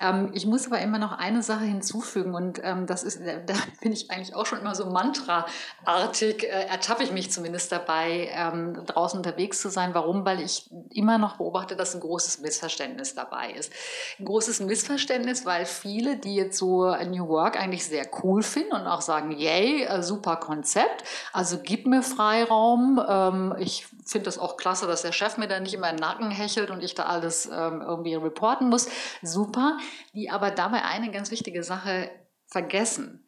Ähm, 0.00 0.30
ich 0.34 0.46
muss 0.46 0.66
aber 0.66 0.80
immer 0.80 0.98
noch 0.98 1.12
eine 1.12 1.42
Sache 1.42 1.64
hinzufügen 1.64 2.34
und 2.34 2.60
ähm, 2.62 2.86
das 2.86 3.02
ist, 3.02 3.20
äh, 3.20 3.42
da 3.46 3.54
bin 3.80 3.92
ich 3.92 4.10
eigentlich 4.10 4.34
auch 4.34 4.46
schon 4.46 4.60
immer 4.60 4.74
so 4.74 4.86
mantraartig, 4.86 6.44
äh, 6.44 6.66
ertappe 6.66 7.02
ich 7.02 7.12
mich 7.12 7.30
zumindest 7.30 7.72
dabei, 7.72 8.30
ähm, 8.34 8.84
draußen 8.86 9.18
unterwegs 9.18 9.60
zu 9.60 9.70
sein. 9.70 9.94
Warum? 9.94 10.24
Weil 10.24 10.40
ich 10.40 10.70
immer 10.90 11.18
noch 11.18 11.36
beobachte, 11.36 11.76
dass 11.76 11.94
ein 11.94 12.00
großes 12.00 12.40
Missverständnis 12.40 13.14
dabei 13.14 13.52
ist. 13.52 13.72
Ein 14.18 14.24
großes 14.24 14.60
Missverständnis, 14.60 15.46
weil 15.46 15.66
viele, 15.66 16.16
die 16.16 16.34
jetzt 16.34 16.58
so 16.58 16.94
New 17.04 17.28
Work 17.28 17.60
eigentlich 17.60 17.86
sehr 17.86 18.06
cool 18.22 18.42
finden 18.42 18.72
und 18.72 18.86
auch 18.86 19.00
sagen, 19.00 19.32
yay, 19.32 19.84
äh, 19.84 20.02
super 20.02 20.36
Konzept, 20.36 21.04
also 21.32 21.58
gib 21.62 21.86
mir 21.86 22.02
Freiraum. 22.02 23.00
Ähm, 23.06 23.54
ich 23.58 23.86
finde 24.04 24.24
das 24.24 24.38
auch 24.38 24.56
klasse, 24.56 24.86
dass 24.86 25.02
der 25.02 25.12
Chef 25.12 25.36
mir 25.36 25.48
da 25.48 25.60
nicht 25.60 25.74
immer 25.74 25.90
in 25.90 25.96
den 25.96 26.00
Nacken 26.00 26.30
hechelt 26.30 26.70
und 26.70 26.82
ich 26.82 26.94
da 26.94 27.04
alles 27.04 27.46
ähm, 27.46 27.82
irgendwie 27.82 28.14
reporten 28.14 28.68
muss. 28.68 28.88
Super. 29.22 29.78
Die 30.14 30.30
aber 30.30 30.50
dabei 30.50 30.82
eine 30.84 31.10
ganz 31.10 31.30
wichtige 31.30 31.62
Sache 31.62 32.10
vergessen. 32.46 33.24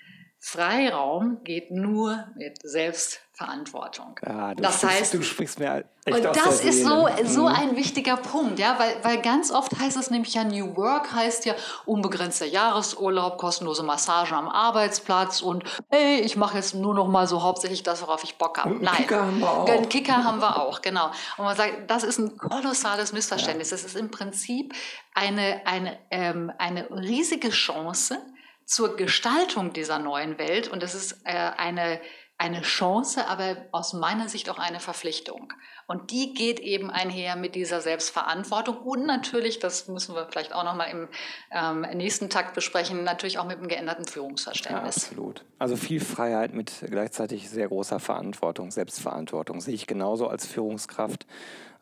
Freiraum 0.47 1.43
geht 1.43 1.71
nur 1.71 2.27
mit 2.37 2.59
Selbstverantwortung. 2.63 4.21
Ja, 4.27 4.55
das 4.55 4.77
sprichst, 4.77 5.01
heißt, 5.01 5.15
du 5.15 5.23
sprichst 5.23 5.59
mir 5.59 5.85
echt 6.05 6.19
und 6.19 6.37
das 6.37 6.63
ist 6.63 6.85
so, 6.85 7.09
so 7.25 7.41
mhm. 7.41 7.47
ein 7.47 7.77
wichtiger 7.77 8.19
Punkt, 8.19 8.59
ja, 8.59 8.79
weil, 8.79 8.95
weil 9.03 9.23
ganz 9.23 9.51
oft 9.51 9.73
heißt 9.79 9.97
es 9.97 10.11
nämlich 10.11 10.35
ja, 10.35 10.45
New 10.45 10.77
Work 10.77 11.15
heißt 11.15 11.47
ja 11.47 11.55
unbegrenzter 11.87 12.45
Jahresurlaub, 12.45 13.39
kostenlose 13.39 13.85
Massagen 13.85 14.35
am 14.35 14.51
Arbeitsplatz 14.51 15.41
und 15.41 15.65
hey, 15.89 16.21
ich 16.21 16.37
mache 16.37 16.59
jetzt 16.59 16.75
nur 16.75 16.93
noch 16.93 17.09
mal 17.09 17.27
so 17.27 17.43
hauptsächlich 17.43 17.83
das, 17.83 18.03
worauf 18.03 18.23
ich 18.23 18.37
Bock 18.37 18.59
habe. 18.59 18.75
Nein, 18.75 18.97
Kicker 18.97 19.23
haben 19.25 19.41
wir 19.41 19.51
auch. 19.51 19.67
Einen 19.67 19.89
Kicker 19.89 20.25
haben 20.25 20.43
wir 20.43 20.61
auch, 20.61 20.83
genau. 20.83 21.07
Und 21.39 21.47
man 21.47 21.57
sagt, 21.57 21.91
das 21.91 22.05
ist 22.05 22.19
ein 22.19 22.37
kolossales 22.37 23.15
Missverständnis. 23.15 23.71
Ja. 23.71 23.79
Das 23.79 23.87
ist 23.87 23.97
im 23.97 24.11
Prinzip 24.11 24.75
eine, 25.15 25.63
eine, 25.65 25.97
ähm, 26.11 26.53
eine 26.59 26.91
riesige 26.91 27.49
Chance, 27.49 28.19
zur 28.65 28.97
Gestaltung 28.97 29.73
dieser 29.73 29.99
neuen 29.99 30.39
Welt. 30.39 30.69
Und 30.69 30.83
es 30.83 30.95
ist 30.95 31.21
äh, 31.25 31.33
eine, 31.33 32.01
eine 32.39 32.63
Chance, 32.63 33.27
aber 33.27 33.57
aus 33.73 33.93
meiner 33.93 34.29
Sicht 34.29 34.49
auch 34.51 34.59
eine 34.59 34.81
Verpflichtung. 34.81 35.53
Und 35.87 36.11
die 36.11 36.33
geht 36.33 36.61
eben 36.61 36.91
einher 36.91 37.37
mit 37.37 37.55
dieser 37.55 37.81
Selbstverantwortung 37.81 38.79
und 38.79 39.07
natürlich, 39.07 39.59
das 39.59 39.87
müssen 39.87 40.15
wir 40.15 40.27
vielleicht 40.31 40.55
auch 40.55 40.65
nochmal 40.65 40.91
im 40.91 41.09
ähm, 41.53 41.83
nächsten 41.97 42.31
Takt 42.31 42.55
besprechen, 42.55 43.05
natürlich 43.05 43.39
auch 43.39 43.45
mit 43.45 43.59
einem 43.59 43.69
geänderten 43.69 44.07
Führungsverständnis. 44.07 44.97
Ja, 44.97 45.03
absolut. 45.11 45.45
Also 45.59 45.77
viel 45.77 46.01
Freiheit 46.01 46.55
mit 46.55 46.73
gleichzeitig 46.89 47.51
sehr 47.51 47.69
großer 47.69 48.01
Verantwortung, 48.01 48.71
Selbstverantwortung 48.71 49.61
sehe 49.61 49.75
ich 49.75 49.87
genauso 49.87 50.27
als 50.29 50.47
Führungskraft. 50.47 51.27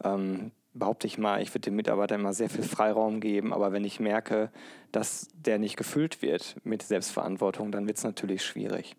Ähm, 0.03 0.51
behaupte 0.75 1.07
ich 1.07 1.19
mal, 1.19 1.43
ich 1.43 1.51
würde 1.51 1.61
dem 1.61 1.77
Mitarbeiter 1.77 2.15
immer 2.15 2.33
sehr 2.33 2.51
viel 2.51 2.65
Freiraum 2.65 3.21
geben, 3.21 3.53
aber 3.53 3.73
wenn 3.73 3.85
ich 3.85 4.01
merke, 4.01 4.51
dass 4.91 5.29
der 5.35 5.59
nicht 5.59 5.77
gefüllt 5.77 6.23
wird 6.23 6.57
mit 6.65 6.83
Selbstverantwortung, 6.83 7.73
dann 7.73 7.87
wird 7.87 7.99
es 7.99 8.05
natürlich 8.05 8.45
schwierig. 8.45 8.97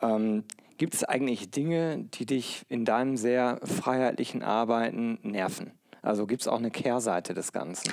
Ähm, 0.00 0.44
Gibt 0.78 0.94
es 0.94 1.04
eigentlich 1.04 1.50
Dinge, 1.50 2.04
die 2.14 2.26
dich 2.26 2.66
in 2.68 2.84
deinem 2.84 3.16
sehr 3.16 3.60
freiheitlichen 3.62 4.42
Arbeiten 4.42 5.18
nerven? 5.22 5.72
Also 6.02 6.26
gibt 6.26 6.42
es 6.42 6.48
auch 6.48 6.58
eine 6.58 6.70
Kehrseite 6.70 7.32
des 7.32 7.52
Ganzen? 7.52 7.92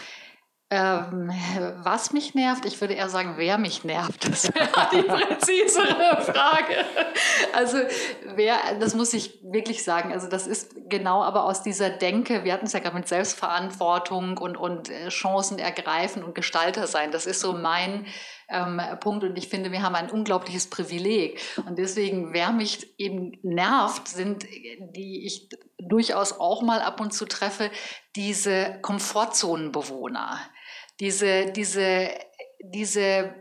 Ähm, 0.76 1.30
was 1.84 2.14
mich 2.14 2.34
nervt, 2.34 2.66
ich 2.66 2.82
würde 2.82 2.96
eher 2.96 3.08
sagen, 3.08 3.36
wer 3.38 3.60
mich 3.60 3.84
nervt. 3.84 4.26
Das 4.34 4.52
wäre 4.56 4.90
die 4.92 5.04
präzisere 5.04 6.22
Frage. 6.22 6.86
Also, 7.54 7.78
wer, 8.36 8.58
das 8.80 8.96
muss 8.96 9.14
ich 9.14 9.40
wirklich 9.44 9.84
sagen. 9.84 10.12
Also, 10.12 10.28
das 10.28 10.48
ist 10.48 10.90
genau 10.90 11.22
aber 11.22 11.44
aus 11.44 11.62
dieser 11.62 11.92
Denke, 11.92 12.44
wir 12.44 12.54
hatten 12.54 12.66
es 12.66 12.74
ja 12.74 12.80
gerade 12.80 12.96
mit 12.96 13.08
Selbstverantwortung 13.08 14.40
und, 14.40 14.58
und 14.58 14.90
äh, 14.90 15.10
Chancen 15.10 15.60
ergreifen 15.60 16.24
und 16.24 16.34
Gestalter 16.34 16.88
sein. 16.88 17.12
Das 17.12 17.28
ist 17.28 17.42
so 17.42 17.54
mein 17.54 18.08
ähm, 18.50 18.82
Punkt. 19.00 19.24
Und 19.24 19.38
ich 19.38 19.50
finde, 19.50 19.72
wir 19.72 19.84
haben 19.84 19.96
ein 19.96 20.10
unglaubliches 20.10 20.72
Privileg. 20.72 21.40
Und 21.68 21.78
deswegen, 21.78 22.34
wer 22.34 22.52
mich 22.52 23.00
eben 23.00 23.38
nervt, 23.44 24.08
sind 24.08 24.46
die 24.96 25.26
ich 25.28 25.50
durchaus 25.78 26.40
auch 26.40 26.64
mal 26.64 26.82
ab 26.82 27.00
und 27.00 27.14
zu 27.14 27.26
treffe, 27.26 27.70
diese 28.16 28.80
Komfortzonenbewohner 28.82 30.40
diese, 31.00 31.52
diese, 31.52 32.10
diese 32.64 33.34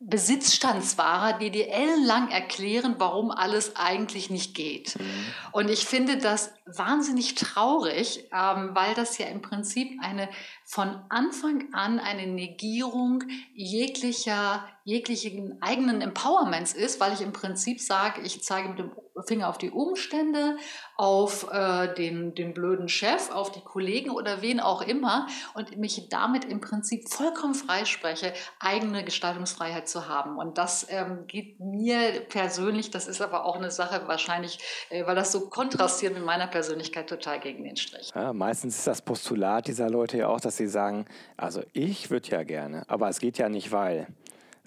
Besitzstandswahrer, 0.00 1.38
die 1.38 1.50
dir 1.50 1.68
ellenlang 1.68 2.30
erklären, 2.30 2.94
warum 2.98 3.32
alles 3.32 3.74
eigentlich 3.74 4.30
nicht 4.30 4.54
geht. 4.54 4.98
Mhm. 4.98 5.04
Und 5.50 5.68
ich 5.68 5.86
finde 5.86 6.18
das 6.18 6.52
wahnsinnig 6.66 7.34
traurig, 7.34 8.28
ähm, 8.32 8.70
weil 8.74 8.94
das 8.94 9.18
ja 9.18 9.26
im 9.26 9.42
Prinzip 9.42 9.98
eine 10.00 10.28
von 10.64 11.00
Anfang 11.08 11.74
an 11.74 11.98
eine 11.98 12.28
Negierung 12.28 13.24
jeglicher, 13.54 14.64
jeglichen 14.88 15.60
eigenen 15.60 16.00
Empowerments 16.00 16.72
ist, 16.72 16.98
weil 16.98 17.12
ich 17.12 17.20
im 17.20 17.34
Prinzip 17.34 17.78
sage, 17.78 18.22
ich 18.22 18.42
zeige 18.42 18.70
mit 18.70 18.78
dem 18.78 18.90
Finger 19.26 19.50
auf 19.50 19.58
die 19.58 19.70
Umstände, 19.70 20.56
auf 20.96 21.52
äh, 21.52 21.92
den, 21.92 22.34
den 22.34 22.54
blöden 22.54 22.88
Chef, 22.88 23.30
auf 23.30 23.52
die 23.52 23.60
Kollegen 23.60 24.08
oder 24.08 24.40
wen 24.40 24.60
auch 24.60 24.80
immer 24.80 25.26
und 25.52 25.76
mich 25.76 26.08
damit 26.08 26.46
im 26.46 26.62
Prinzip 26.62 27.06
vollkommen 27.10 27.54
freispreche, 27.54 28.32
eigene 28.60 29.04
Gestaltungsfreiheit 29.04 29.90
zu 29.90 30.08
haben. 30.08 30.38
Und 30.38 30.56
das 30.56 30.86
ähm, 30.88 31.26
geht 31.26 31.60
mir 31.60 32.22
persönlich, 32.30 32.90
das 32.90 33.08
ist 33.08 33.20
aber 33.20 33.44
auch 33.44 33.56
eine 33.56 33.70
Sache 33.70 34.04
wahrscheinlich, 34.06 34.58
äh, 34.88 35.04
weil 35.04 35.16
das 35.16 35.32
so 35.32 35.50
kontrastiert 35.50 36.14
mit 36.14 36.24
meiner 36.24 36.46
Persönlichkeit 36.46 37.10
total 37.10 37.40
gegen 37.40 37.62
den 37.64 37.76
Strich. 37.76 38.10
Ja, 38.14 38.32
meistens 38.32 38.78
ist 38.78 38.86
das 38.86 39.02
Postulat 39.02 39.66
dieser 39.66 39.90
Leute 39.90 40.16
ja 40.16 40.28
auch, 40.28 40.40
dass 40.40 40.56
sie 40.56 40.66
sagen, 40.66 41.04
also 41.36 41.60
ich 41.74 42.08
würde 42.08 42.30
ja 42.30 42.42
gerne, 42.42 42.84
aber 42.88 43.10
es 43.10 43.18
geht 43.18 43.36
ja 43.36 43.50
nicht, 43.50 43.70
weil. 43.70 44.06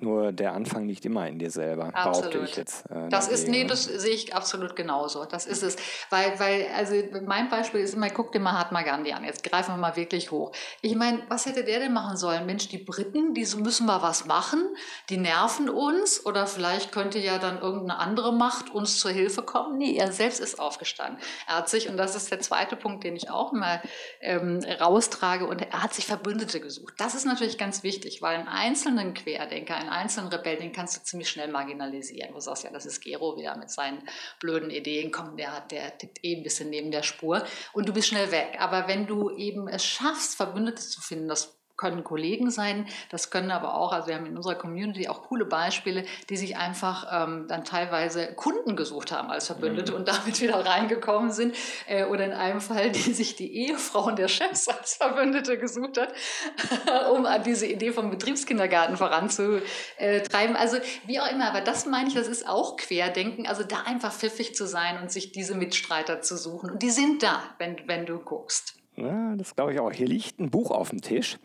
Nur 0.02 0.32
der 0.32 0.54
Anfang 0.54 0.88
liegt 0.88 1.06
immer 1.06 1.28
in 1.28 1.38
dir 1.38 1.52
selber, 1.52 1.92
absolut. 1.94 2.32
behaupte 2.32 2.50
ich 2.50 2.56
jetzt. 2.56 2.90
Äh, 2.90 3.08
das 3.10 3.28
ist, 3.28 3.48
nee, 3.48 3.66
das 3.66 3.84
sehe 3.84 4.16
ich 4.16 4.34
absolut 4.36 4.76
genauso. 4.76 5.26
Das 5.26 5.46
ist 5.46 5.62
es. 5.62 5.76
Weil, 6.10 6.40
weil, 6.40 6.68
also 6.76 6.96
mein 7.26 7.50
Beispiel 7.50 7.82
ist 7.82 7.94
immer, 7.94 8.10
guck 8.10 8.32
dir 8.32 8.40
Mahatma 8.40 8.82
Gandhi 8.82 9.14
an. 9.14 9.24
Jetzt 9.24 9.44
greifen 9.44 9.76
wir 9.76 9.78
mal 9.78 9.96
wirklich 9.96 10.32
hoch. 10.32 10.52
Ich 10.82 10.96
meine, 10.96 11.22
was 11.30 11.46
hätte 11.46 11.64
der 11.64 11.80
denn 11.80 11.94
machen 11.94 12.18
sollen? 12.18 12.48
Mensch, 12.48 12.68
die 12.70 12.80
Briten, 12.80 13.36
die 13.36 13.46
müssen 13.58 13.86
mal 13.86 14.02
was 14.02 14.26
machen, 14.26 14.76
die 15.10 15.18
nerven 15.18 15.70
uns 15.70 16.26
oder 16.26 16.48
vielleicht 16.48 16.92
könnte 16.92 17.20
ja 17.20 17.38
dann 17.38 17.60
irgendeine 17.60 18.00
andere 18.00 18.34
Macht 18.34 18.74
uns 18.74 19.00
zur 19.00 19.12
Hilfe 19.12 19.44
kommen. 19.44 19.78
Nee, 19.78 19.96
er 19.98 20.12
selbst 20.12 20.40
ist 20.40 20.60
aufgestanden. 20.60 21.22
Er 21.48 21.58
hat 21.58 21.70
sich, 21.70 21.90
und 21.90 21.98
das 21.98 22.16
ist 22.16 22.32
der 22.32 22.40
zweite 22.40 22.76
Punkt, 22.76 23.04
den 23.04 23.16
ich 23.16 23.30
auch 23.30 23.52
mal 23.52 23.82
ähm, 24.20 24.62
raustrage, 24.80 25.46
und 25.46 25.62
er 25.62 25.84
hat 25.84 25.94
sich 25.94 26.08
Verbündete 26.08 26.60
gesucht. 26.60 26.96
Das 26.98 27.14
ist 27.14 27.26
natürlich 27.26 27.60
ganz 27.60 27.84
wichtig, 27.84 28.22
weil 28.24 28.38
einen 28.38 28.48
einzelnen 28.48 29.14
Querdenker, 29.14 29.76
ein 29.76 29.91
einzelnen 29.92 30.32
Rebell, 30.32 30.58
den 30.58 30.72
kannst 30.72 30.98
du 30.98 31.04
ziemlich 31.04 31.30
schnell 31.30 31.52
marginalisieren. 31.52 32.34
Du 32.34 32.40
sagst 32.40 32.64
ja, 32.64 32.72
das 32.72 32.86
ist 32.86 33.02
Gero 33.02 33.38
wieder 33.38 33.56
mit 33.58 33.70
seinen 33.70 34.08
blöden 34.40 34.70
Ideen, 34.70 35.12
komm, 35.12 35.38
der, 35.38 35.54
hat, 35.54 35.72
der 35.72 35.98
tickt 35.98 36.24
eh 36.24 36.36
ein 36.36 36.44
bisschen 36.44 36.70
neben 36.70 36.92
der 36.92 37.04
Spur 37.04 37.46
und 37.74 37.88
du 37.88 37.94
bist 37.94 38.08
schnell 38.08 38.32
weg. 38.32 38.58
Aber 38.60 38.88
wenn 38.88 39.08
du 39.08 39.30
eben 39.32 39.68
es 39.68 39.86
schaffst, 39.86 40.36
Verbündete 40.36 40.82
zu 40.82 41.02
finden, 41.02 41.28
das 41.28 41.61
können 41.82 42.04
Kollegen 42.04 42.52
sein, 42.52 42.86
das 43.10 43.32
können 43.32 43.50
aber 43.50 43.74
auch, 43.74 43.92
also 43.92 44.08
wir 44.08 44.16
haben 44.16 44.28
in 44.28 44.38
unserer 44.38 44.54
Community 44.54 45.08
auch 45.08 45.24
coole 45.24 45.46
Beispiele, 45.46 46.06
die 46.30 46.38
sich 46.38 46.56
einfach 46.56 47.08
ähm, 47.12 47.48
dann 47.48 47.66
teilweise 47.66 48.36
Kunden 48.36 48.76
gesucht 48.76 49.12
haben 49.12 49.32
als 49.32 49.48
Verbündete 49.48 49.94
mhm. 49.94 49.98
und 49.98 50.08
damit 50.08 50.40
wieder 50.40 50.64
reingekommen 50.64 51.32
sind. 51.32 51.56
Äh, 51.88 52.06
oder 52.06 52.24
in 52.24 52.34
einem 52.34 52.62
Fall, 52.62 52.92
die 52.92 53.14
sich 53.14 53.36
die 53.36 53.66
Ehefrauen 53.66 54.16
der 54.16 54.28
Chefs 54.28 54.68
als 54.68 54.94
Verbündete 54.94 55.58
gesucht 55.58 56.00
hat, 56.00 56.14
um 57.12 57.26
diese 57.44 57.66
Idee 57.66 57.92
vom 57.92 58.12
Betriebskindergarten 58.12 58.96
voranzutreiben. 58.96 60.56
Also 60.56 60.78
wie 61.08 61.20
auch 61.20 61.32
immer, 61.32 61.48
aber 61.48 61.62
das 61.62 61.88
meine 61.88 62.10
ich, 62.10 62.14
das 62.14 62.28
ist 62.28 62.48
auch 62.48 62.78
Querdenken, 62.78 63.48
also 63.48 63.64
da 63.64 63.82
einfach 63.86 64.14
pfiffig 64.14 64.54
zu 64.54 64.68
sein 64.68 65.02
und 65.02 65.12
sich 65.12 65.32
diese 65.32 65.56
Mitstreiter 65.56 66.22
zu 66.22 66.38
suchen. 66.38 66.70
Und 66.70 66.84
die 66.84 66.92
sind 66.92 67.24
da, 67.24 67.42
wenn, 67.58 67.88
wenn 67.88 68.06
du 68.06 68.20
guckst. 68.20 68.81
Ja, 68.96 69.36
das 69.36 69.56
glaube 69.56 69.74
ich 69.74 69.80
auch. 69.80 69.92
Hier 69.92 70.08
liegt 70.08 70.40
ein 70.40 70.50
Buch 70.50 70.72
auf 70.72 70.90
dem 70.90 71.02
Tisch. 71.02 71.38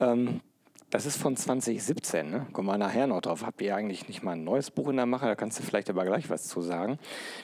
Ähm, 0.00 0.40
das 0.90 1.04
ist 1.04 1.18
von 1.18 1.36
2017. 1.36 2.30
Ne? 2.30 2.46
Kommen 2.52 2.68
wir 2.68 2.78
nachher 2.78 3.06
noch 3.06 3.20
drauf. 3.20 3.44
Habt 3.44 3.60
ihr 3.60 3.76
eigentlich 3.76 4.08
nicht 4.08 4.22
mal 4.22 4.32
ein 4.32 4.44
neues 4.44 4.70
Buch 4.70 4.88
in 4.88 4.96
der 4.96 5.04
Mache? 5.04 5.26
Da 5.26 5.34
kannst 5.34 5.58
du 5.58 5.62
vielleicht 5.62 5.90
aber 5.90 6.04
gleich 6.06 6.30
was 6.30 6.44
zu 6.44 6.62
sagen. 6.62 6.98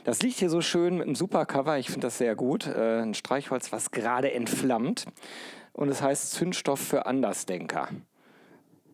Das 0.05 0.23
liegt 0.23 0.39
hier 0.39 0.49
so 0.49 0.63
schön 0.63 0.97
mit 0.97 1.07
einem 1.07 1.15
super 1.15 1.45
Cover. 1.45 1.79
Ich 1.79 1.89
finde 1.89 2.07
das 2.07 2.17
sehr 2.17 2.37
gut. 2.37 2.67
Äh, 2.67 3.03
ein 3.03 3.13
Streichholz, 3.13 3.71
was 3.71 3.91
gerade 3.91 4.33
entflammt. 4.33 5.05
Und 5.75 5.91
es 5.91 6.01
heißt 6.01 6.33
Zündstoff 6.33 6.81
für 6.81 7.05
Andersdenker. 7.05 7.89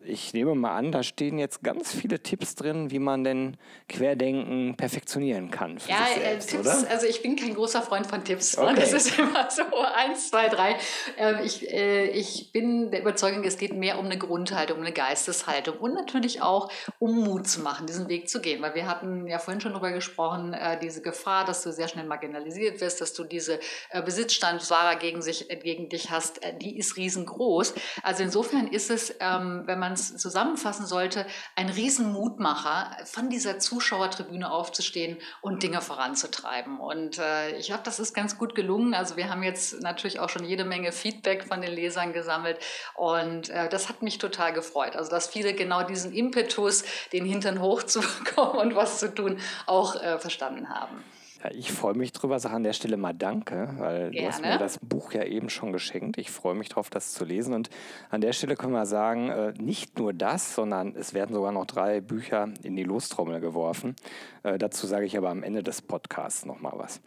Ich 0.03 0.33
nehme 0.33 0.55
mal 0.55 0.75
an, 0.75 0.91
da 0.91 1.03
stehen 1.03 1.37
jetzt 1.37 1.63
ganz 1.63 1.93
viele 1.93 2.21
Tipps 2.21 2.55
drin, 2.55 2.91
wie 2.91 2.99
man 2.99 3.23
denn 3.23 3.57
Querdenken 3.87 4.75
perfektionieren 4.75 5.51
kann. 5.51 5.77
ja, 5.87 6.05
äh, 6.15 6.19
selbst, 6.19 6.49
Tipps, 6.49 6.67
oder? 6.67 6.91
also 6.91 7.07
ich 7.07 7.21
bin 7.21 7.35
kein 7.35 7.53
großer 7.53 7.81
Freund 7.81 8.07
von 8.07 8.23
Tipps. 8.23 8.57
Ne? 8.57 8.63
Okay. 8.63 8.75
Das 8.75 8.93
ist 8.93 9.17
immer 9.17 9.49
so 9.49 9.63
eins, 9.95 10.29
zwei, 10.29 10.49
drei. 10.49 10.75
Ähm, 11.17 11.39
ich, 11.43 11.71
äh, 11.71 12.07
ich 12.09 12.51
bin 12.51 12.91
der 12.91 13.01
Überzeugung, 13.01 13.43
es 13.43 13.57
geht 13.57 13.73
mehr 13.73 13.99
um 13.99 14.05
eine 14.05 14.17
Grundhaltung, 14.17 14.77
um 14.77 14.83
eine 14.83 14.93
Geisteshaltung 14.93 15.77
und 15.77 15.93
natürlich 15.93 16.41
auch 16.41 16.71
um 16.99 17.23
Mut 17.23 17.47
zu 17.47 17.61
machen, 17.61 17.85
diesen 17.87 18.09
Weg 18.09 18.29
zu 18.29 18.41
gehen. 18.41 18.61
Weil 18.61 18.75
wir 18.75 18.87
hatten 18.87 19.27
ja 19.27 19.39
vorhin 19.39 19.61
schon 19.61 19.73
darüber 19.73 19.91
gesprochen, 19.91 20.53
äh, 20.53 20.79
diese 20.79 21.01
Gefahr, 21.01 21.45
dass 21.45 21.63
du 21.63 21.71
sehr 21.71 21.87
schnell 21.87 22.05
marginalisiert 22.05 22.81
wirst, 22.81 23.01
dass 23.01 23.13
du 23.13 23.23
diese 23.23 23.59
Besitzstandswahrer 24.05 24.95
gegen, 24.95 25.21
sich, 25.21 25.47
gegen 25.63 25.89
dich 25.89 26.09
hast, 26.09 26.41
die 26.61 26.77
ist 26.77 26.97
riesengroß. 26.97 27.73
Also 28.03 28.23
insofern 28.23 28.67
ist 28.67 28.89
es, 28.89 29.15
ähm, 29.19 29.63
wenn 29.65 29.79
man 29.79 29.90
man 29.91 29.99
es 29.99 30.17
zusammenfassen 30.17 30.85
sollte, 30.85 31.25
ein 31.55 31.69
Riesenmutmacher, 31.69 32.97
von 33.05 33.29
dieser 33.29 33.59
Zuschauertribüne 33.59 34.49
aufzustehen 34.49 35.17
und 35.41 35.63
Dinge 35.63 35.81
voranzutreiben. 35.81 36.79
Und 36.79 37.17
äh, 37.19 37.57
ich 37.57 37.67
glaube, 37.67 37.83
das 37.83 37.99
ist 37.99 38.13
ganz 38.13 38.37
gut 38.37 38.55
gelungen. 38.55 38.93
Also 38.93 39.17
wir 39.17 39.29
haben 39.29 39.43
jetzt 39.43 39.81
natürlich 39.81 40.19
auch 40.19 40.29
schon 40.29 40.45
jede 40.45 40.63
Menge 40.63 40.91
Feedback 40.91 41.45
von 41.45 41.61
den 41.61 41.71
Lesern 41.71 42.13
gesammelt 42.13 42.57
und 42.95 43.49
äh, 43.49 43.69
das 43.69 43.89
hat 43.89 44.01
mich 44.01 44.17
total 44.17 44.53
gefreut. 44.53 44.95
Also 44.95 45.11
dass 45.11 45.27
viele 45.27 45.53
genau 45.53 45.83
diesen 45.83 46.13
Impetus, 46.13 46.83
den 47.11 47.25
Hintern 47.25 47.61
hochzubekommen 47.61 48.57
und 48.61 48.75
was 48.75 48.99
zu 48.99 49.13
tun, 49.13 49.39
auch 49.65 49.95
äh, 49.95 50.19
verstanden 50.19 50.69
haben. 50.69 51.03
Ja, 51.43 51.49
ich 51.51 51.71
freue 51.71 51.95
mich 51.95 52.11
drüber, 52.11 52.39
sage 52.39 52.55
an 52.55 52.63
der 52.63 52.73
Stelle 52.73 52.97
mal 52.97 53.13
Danke, 53.13 53.73
weil 53.77 54.11
Gerne. 54.11 54.11
du 54.11 54.27
hast 54.27 54.41
mir 54.41 54.57
das 54.57 54.79
Buch 54.79 55.13
ja 55.13 55.23
eben 55.23 55.49
schon 55.49 55.71
geschenkt. 55.71 56.17
Ich 56.17 56.29
freue 56.29 56.55
mich 56.55 56.69
darauf, 56.69 56.89
das 56.89 57.13
zu 57.13 57.25
lesen. 57.25 57.53
Und 57.53 57.69
an 58.09 58.21
der 58.21 58.33
Stelle 58.33 58.55
können 58.55 58.73
wir 58.73 58.85
sagen, 58.85 59.29
äh, 59.29 59.53
nicht 59.59 59.97
nur 59.97 60.13
das, 60.13 60.53
sondern 60.53 60.95
es 60.95 61.13
werden 61.13 61.33
sogar 61.33 61.51
noch 61.51 61.65
drei 61.65 62.01
Bücher 62.01 62.49
in 62.63 62.75
die 62.75 62.83
Lostrommel 62.83 63.39
geworfen. 63.39 63.95
Äh, 64.43 64.57
dazu 64.57 64.85
sage 64.85 65.05
ich 65.05 65.17
aber 65.17 65.29
am 65.29 65.43
Ende 65.43 65.63
des 65.63 65.81
Podcasts 65.81 66.45
nochmal 66.45 66.73
was. 66.75 67.01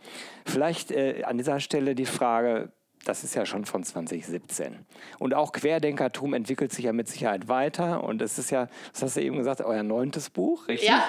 Vielleicht 0.45 0.91
äh, 0.91 1.23
an 1.25 1.39
dieser 1.39 1.61
Stelle 1.61 1.95
die 1.95 2.07
Frage, 2.07 2.73
das 3.05 3.25
ist 3.25 3.35
ja 3.35 3.47
schon 3.47 3.65
von 3.65 3.85
2017. 3.85 4.85
Und 5.19 5.35
auch 5.35 5.53
Querdenkertum 5.53 6.35
entwickelt 6.35 6.73
sich 6.73 6.85
ja 6.85 6.93
mit 6.93 7.09
Sicherheit 7.09 7.49
weiter. 7.49 8.03
Und 8.05 8.23
es 8.23 8.39
ist 8.39 8.51
ja, 8.51 8.69
das 8.93 9.03
hast 9.03 9.17
du 9.17 9.21
eben 9.21 9.37
gesagt, 9.37 9.61
euer 9.61 9.83
neuntes 9.83 10.31
Buch, 10.31 10.69
richtig? 10.69 10.89
Ja. 10.89 11.05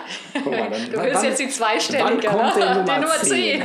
Mal, 0.46 0.70
dann, 0.70 0.92
du 0.92 1.02
willst 1.02 1.24
jetzt 1.24 1.40
die 1.40 1.50
zweistellige, 1.50 2.28
wann 2.28 2.54
kommt 2.54 2.58
ne? 2.58 2.86
die 2.86 3.02
Nummer 3.02 3.22
10? 3.22 3.64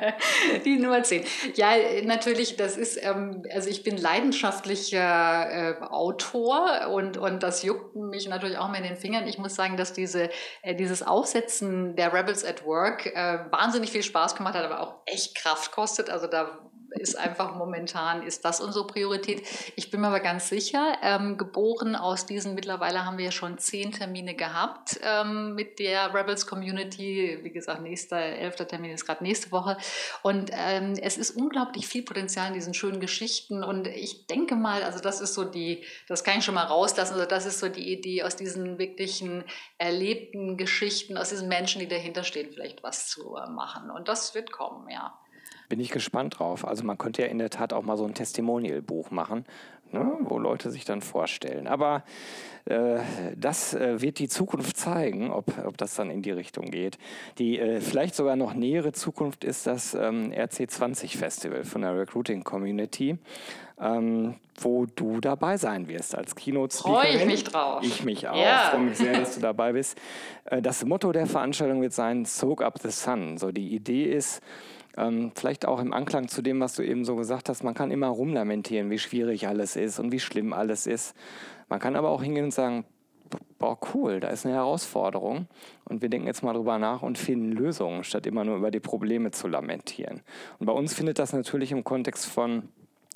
die 0.64 0.76
Nummer 0.78 1.02
10. 1.02 1.24
Ja, 1.54 1.72
natürlich, 2.04 2.56
das 2.56 2.76
ist, 2.76 2.98
ähm, 3.02 3.42
also 3.52 3.68
ich 3.68 3.82
bin 3.82 3.96
leidenschaftlicher 3.96 5.80
äh, 5.80 5.82
Autor 5.82 6.88
und, 6.92 7.16
und 7.16 7.42
das 7.42 7.62
juckt 7.62 7.96
mich 7.96 8.28
natürlich 8.28 8.58
auch 8.58 8.68
mal 8.68 8.78
in 8.78 8.84
den 8.84 8.96
Fingern. 8.96 9.26
Ich 9.26 9.38
muss 9.38 9.54
sagen, 9.54 9.76
dass 9.76 9.92
diese, 9.92 10.30
äh, 10.62 10.74
dieses 10.74 11.02
Aufsetzen 11.02 11.96
der 11.96 12.12
Rebels 12.12 12.44
at 12.44 12.64
Work 12.64 13.06
äh, 13.06 13.38
wahnsinnig 13.50 13.90
viel 13.90 14.02
Spaß 14.02 14.36
gemacht 14.36 14.54
hat, 14.54 14.64
aber 14.64 14.80
auch 14.80 14.94
echt 15.06 15.36
Kraft 15.36 15.72
kostet. 15.72 16.10
Also 16.10 16.26
da 16.26 16.63
ist 16.98 17.16
einfach 17.18 17.54
momentan, 17.54 18.22
ist 18.22 18.44
das 18.44 18.60
unsere 18.60 18.86
Priorität. 18.86 19.42
Ich 19.76 19.90
bin 19.90 20.00
mir 20.00 20.08
aber 20.08 20.20
ganz 20.20 20.48
sicher, 20.48 20.96
ähm, 21.02 21.36
geboren 21.36 21.96
aus 21.96 22.26
diesen, 22.26 22.54
mittlerweile 22.54 23.04
haben 23.04 23.18
wir 23.18 23.26
ja 23.26 23.32
schon 23.32 23.58
zehn 23.58 23.92
Termine 23.92 24.34
gehabt 24.34 25.00
ähm, 25.02 25.54
mit 25.54 25.78
der 25.78 26.14
Rebels 26.14 26.46
Community. 26.46 27.38
Wie 27.42 27.50
gesagt, 27.50 27.82
nächster, 27.82 28.18
elfter 28.18 28.66
Termin 28.66 28.92
ist 28.92 29.06
gerade 29.06 29.22
nächste 29.22 29.52
Woche. 29.52 29.76
Und 30.22 30.50
ähm, 30.52 30.94
es 31.00 31.18
ist 31.18 31.32
unglaublich 31.32 31.86
viel 31.86 32.02
Potenzial 32.02 32.48
in 32.48 32.54
diesen 32.54 32.74
schönen 32.74 33.00
Geschichten. 33.00 33.62
Und 33.62 33.86
ich 33.86 34.26
denke 34.26 34.56
mal, 34.56 34.82
also 34.82 35.00
das 35.00 35.20
ist 35.20 35.34
so 35.34 35.44
die, 35.44 35.84
das 36.08 36.24
kann 36.24 36.38
ich 36.38 36.44
schon 36.44 36.54
mal 36.54 36.64
rauslassen, 36.64 37.14
also 37.14 37.26
das 37.26 37.46
ist 37.46 37.60
so 37.60 37.68
die 37.68 37.92
Idee 37.92 38.22
aus 38.22 38.36
diesen 38.36 38.78
wirklichen 38.78 39.44
erlebten 39.78 40.56
Geschichten, 40.56 41.16
aus 41.16 41.30
diesen 41.30 41.48
Menschen, 41.48 41.80
die 41.80 41.88
dahinter 41.88 42.24
stehen, 42.24 42.52
vielleicht 42.52 42.82
was 42.82 43.08
zu 43.08 43.36
äh, 43.36 43.48
machen. 43.48 43.90
Und 43.90 44.08
das 44.08 44.34
wird 44.34 44.52
kommen, 44.52 44.88
ja. 44.88 45.18
Bin 45.68 45.80
ich 45.80 45.90
gespannt 45.90 46.38
drauf. 46.38 46.66
Also 46.66 46.84
man 46.84 46.98
könnte 46.98 47.22
ja 47.22 47.28
in 47.28 47.38
der 47.38 47.50
Tat 47.50 47.72
auch 47.72 47.82
mal 47.82 47.96
so 47.96 48.04
ein 48.04 48.14
Testimonial-Buch 48.14 49.10
machen, 49.10 49.44
ne, 49.92 50.16
wo 50.20 50.38
Leute 50.38 50.70
sich 50.70 50.84
dann 50.84 51.00
vorstellen. 51.00 51.66
Aber 51.66 52.04
äh, 52.66 52.98
das 53.36 53.74
äh, 53.74 54.00
wird 54.00 54.18
die 54.18 54.28
Zukunft 54.28 54.76
zeigen, 54.76 55.30
ob, 55.30 55.46
ob 55.66 55.76
das 55.76 55.94
dann 55.94 56.10
in 56.10 56.22
die 56.22 56.30
Richtung 56.30 56.66
geht. 56.66 56.98
Die 57.38 57.58
äh, 57.58 57.80
vielleicht 57.80 58.14
sogar 58.14 58.36
noch 58.36 58.54
nähere 58.54 58.92
Zukunft 58.92 59.44
ist 59.44 59.66
das 59.66 59.94
ähm, 59.94 60.32
RC20 60.32 61.16
Festival 61.16 61.64
von 61.64 61.82
der 61.82 61.96
Recruiting 61.98 62.44
Community. 62.44 63.18
Ähm, 63.80 64.36
wo 64.60 64.86
du 64.86 65.20
dabei 65.20 65.56
sein 65.56 65.88
wirst 65.88 66.14
als 66.14 66.36
Keynote-Speakerin. 66.36 67.02
Freue 67.02 67.16
ich 67.16 67.26
mich 67.26 67.44
drauf. 67.44 67.82
Ich 67.82 68.04
mich 68.04 68.28
auch. 68.28 68.36
Ja. 68.36 68.70
Freue 68.70 68.82
mich 68.82 68.98
sehr, 68.98 69.18
dass 69.18 69.34
du 69.34 69.40
dabei 69.40 69.72
bist. 69.72 69.98
Äh, 70.44 70.62
das 70.62 70.84
Motto 70.84 71.10
der 71.10 71.26
Veranstaltung 71.26 71.82
wird 71.82 71.92
sein, 71.92 72.24
Soak 72.24 72.62
up 72.62 72.78
the 72.80 72.90
sun. 72.90 73.36
So 73.36 73.50
die 73.50 73.74
Idee 73.74 74.04
ist, 74.04 74.40
ähm, 74.96 75.32
vielleicht 75.34 75.66
auch 75.66 75.80
im 75.80 75.92
Anklang 75.92 76.28
zu 76.28 76.42
dem, 76.42 76.60
was 76.60 76.74
du 76.74 76.82
eben 76.82 77.04
so 77.04 77.16
gesagt 77.16 77.48
hast, 77.48 77.62
man 77.64 77.74
kann 77.74 77.90
immer 77.90 78.08
rumlamentieren, 78.08 78.90
wie 78.90 78.98
schwierig 78.98 79.48
alles 79.48 79.76
ist 79.76 79.98
und 79.98 80.12
wie 80.12 80.20
schlimm 80.20 80.52
alles 80.52 80.86
ist. 80.86 81.14
Man 81.68 81.80
kann 81.80 81.96
aber 81.96 82.10
auch 82.10 82.22
hingehen 82.22 82.46
und 82.46 82.54
sagen, 82.54 82.84
boah, 83.58 83.78
cool, 83.94 84.20
da 84.20 84.28
ist 84.28 84.44
eine 84.44 84.54
Herausforderung 84.54 85.48
und 85.84 86.02
wir 86.02 86.08
denken 86.08 86.26
jetzt 86.26 86.42
mal 86.42 86.52
drüber 86.52 86.78
nach 86.78 87.02
und 87.02 87.18
finden 87.18 87.52
Lösungen, 87.52 88.04
statt 88.04 88.26
immer 88.26 88.44
nur 88.44 88.56
über 88.56 88.70
die 88.70 88.80
Probleme 88.80 89.30
zu 89.30 89.48
lamentieren. 89.48 90.22
Und 90.58 90.66
bei 90.66 90.72
uns 90.72 90.94
findet 90.94 91.18
das 91.18 91.32
natürlich 91.32 91.72
im 91.72 91.84
Kontext 91.84 92.26
von 92.26 92.68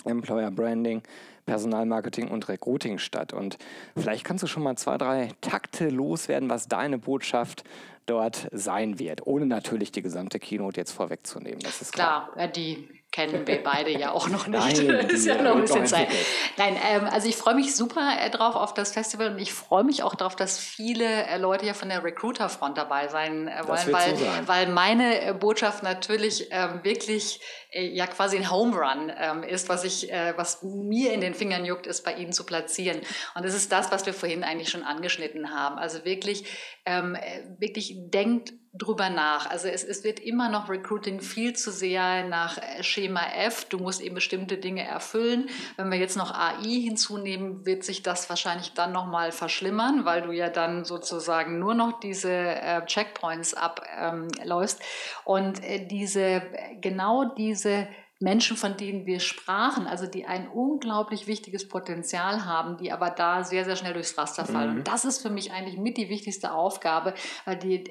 Employer 0.09 0.51
Branding, 0.51 1.03
Personalmarketing 1.47 2.29
und 2.29 2.49
Recruiting 2.49 2.99
statt. 2.99 3.33
Und 3.33 3.59
vielleicht 3.97 4.25
kannst 4.25 4.43
du 4.43 4.47
schon 4.47 4.63
mal 4.63 4.77
zwei, 4.77 4.99
drei 4.99 5.31
Takte 5.41 5.89
loswerden, 5.89 6.51
was 6.51 6.69
deine 6.69 6.99
Botschaft 6.99 7.65
dort 8.07 8.49
sein 8.53 8.99
wird, 8.99 9.27
ohne 9.27 9.47
natürlich 9.47 9.93
die 9.93 10.03
gesamte 10.03 10.39
Keynote 10.39 10.81
jetzt 10.81 10.93
vorwegzunehmen. 10.93 11.61
Das 11.61 11.83
ist 11.83 11.93
klar. 11.93 12.31
klar. 12.33 12.49
Die 12.49 12.89
kennen 13.11 13.47
wir 13.47 13.63
beide 13.63 13.91
ja 13.91 14.13
auch 14.13 14.29
noch 14.29 14.47
nicht. 14.47 14.83
Nein, 14.83 15.09
ist 15.09 15.27
ja 15.27 15.41
noch 15.41 15.57
ein 15.57 15.63
bisschen 15.63 15.87
Zeit. 15.87 16.09
Nein, 16.57 16.77
ähm, 16.87 17.05
also 17.11 17.29
ich 17.29 17.37
freue 17.37 17.55
mich 17.55 17.75
super 17.75 18.17
äh, 18.21 18.31
drauf 18.31 18.55
auf 18.55 18.75
das 18.75 18.93
Festival 18.93 19.33
und 19.33 19.39
ich 19.39 19.53
freue 19.53 19.83
mich 19.83 20.03
auch 20.03 20.15
darauf, 20.15 20.37
dass 20.37 20.59
viele 20.59 21.25
äh, 21.27 21.39
Leute 21.39 21.65
ja 21.65 21.75
von 21.75 21.89
der 21.89 22.05
Recruiter-Front 22.05 22.77
dabei 22.77 23.09
sein 23.09 23.49
äh, 23.49 23.67
wollen, 23.67 23.93
weil, 23.93 24.17
so 24.17 24.25
sein. 24.25 24.47
weil 24.47 24.69
meine 24.69 25.35
Botschaft 25.35 25.83
natürlich 25.83 26.49
ähm, 26.51 26.81
wirklich 26.83 27.41
ja 27.73 28.07
quasi 28.07 28.37
ein 28.37 28.51
Home 28.51 28.77
Run 28.77 29.13
ähm, 29.15 29.43
ist, 29.43 29.69
was 29.69 29.85
ich, 29.85 30.11
was 30.37 30.63
mir 30.63 31.13
in 31.13 31.21
den 31.21 31.35
Fingern 31.35 31.67
juckt, 31.67 31.87
ist 31.87 32.03
bei 32.03 32.15
Ihnen 32.15 32.33
zu 32.33 32.47
platzieren. 32.47 33.01
Und 33.35 33.45
das 33.45 33.53
ist 33.53 33.71
das, 33.71 33.93
was 33.93 34.07
wir 34.07 34.15
vorhin 34.15 34.43
eigentlich 34.43 34.71
schon 34.71 34.85
angeschnitten 34.85 35.55
haben. 35.55 35.77
Also 35.77 36.03
wirklich, 36.07 36.47
ähm, 36.87 37.15
wirklich 37.59 37.95
denkt 38.11 38.55
drüber 38.75 39.11
nach. 39.11 39.49
Also 39.51 39.69
es, 39.69 39.83
es 39.85 40.05
wird 40.05 40.21
immer 40.21 40.49
noch 40.49 40.69
Recruiting 40.69 41.21
viel 41.21 41.55
zu 41.55 41.71
sehr 41.71 42.25
nach 42.25 42.59
äh, 42.59 42.83
Schema 42.83 43.23
F. 43.35 43.65
Du 43.65 43.79
musst 43.79 44.01
eben 44.01 44.15
bestimmte 44.15 44.59
Dinge 44.59 44.87
erfüllen. 44.87 45.49
Wenn 45.77 45.91
wir 45.91 45.99
jetzt 45.99 46.17
noch 46.17 46.33
AI 46.33 46.63
hinzunehmen, 46.63 47.65
wird 47.65 47.85
sich 47.85 48.03
das 48.03 48.29
wahrscheinlich 48.29 48.75
dann 48.75 48.93
nochmal 48.93 49.33
verschlimmern, 49.33 50.05
weil 50.05 50.23
du 50.23 50.33
ja 50.33 50.49
dann 50.49 50.85
sozusagen 50.85 51.59
nur 51.59 51.75
noch 51.75 52.01
diese 52.01 52.33
äh, 52.33 52.85
Checkpoints 52.85 53.55
abläufst. 53.55 54.81
Ähm, 54.81 54.87
Und 55.25 55.65
äh, 55.65 55.87
diese, 55.87 56.43
genau 56.81 57.25
diese 57.25 57.89
Menschen, 58.21 58.57
von 58.57 58.77
denen 58.77 59.07
wir 59.07 59.21
sprachen, 59.21 59.87
also 59.87 60.07
die 60.07 60.27
ein 60.27 60.49
unglaublich 60.49 61.29
wichtiges 61.29 61.69
Potenzial 61.69 62.45
haben, 62.45 62.77
die 62.77 62.91
aber 62.91 63.11
da 63.11 63.45
sehr, 63.45 63.65
sehr 63.65 63.77
schnell 63.77 63.93
durchs 63.93 64.19
Raster 64.19 64.45
fallen. 64.45 64.73
Mhm. 64.73 64.77
Und 64.79 64.89
das 64.89 65.05
ist 65.05 65.23
für 65.23 65.31
mich 65.31 65.53
eigentlich 65.53 65.77
mit 65.77 65.97
die 65.97 66.09
wichtigste 66.09 66.53
Aufgabe, 66.53 67.15
weil 67.45 67.57
die, 67.57 67.85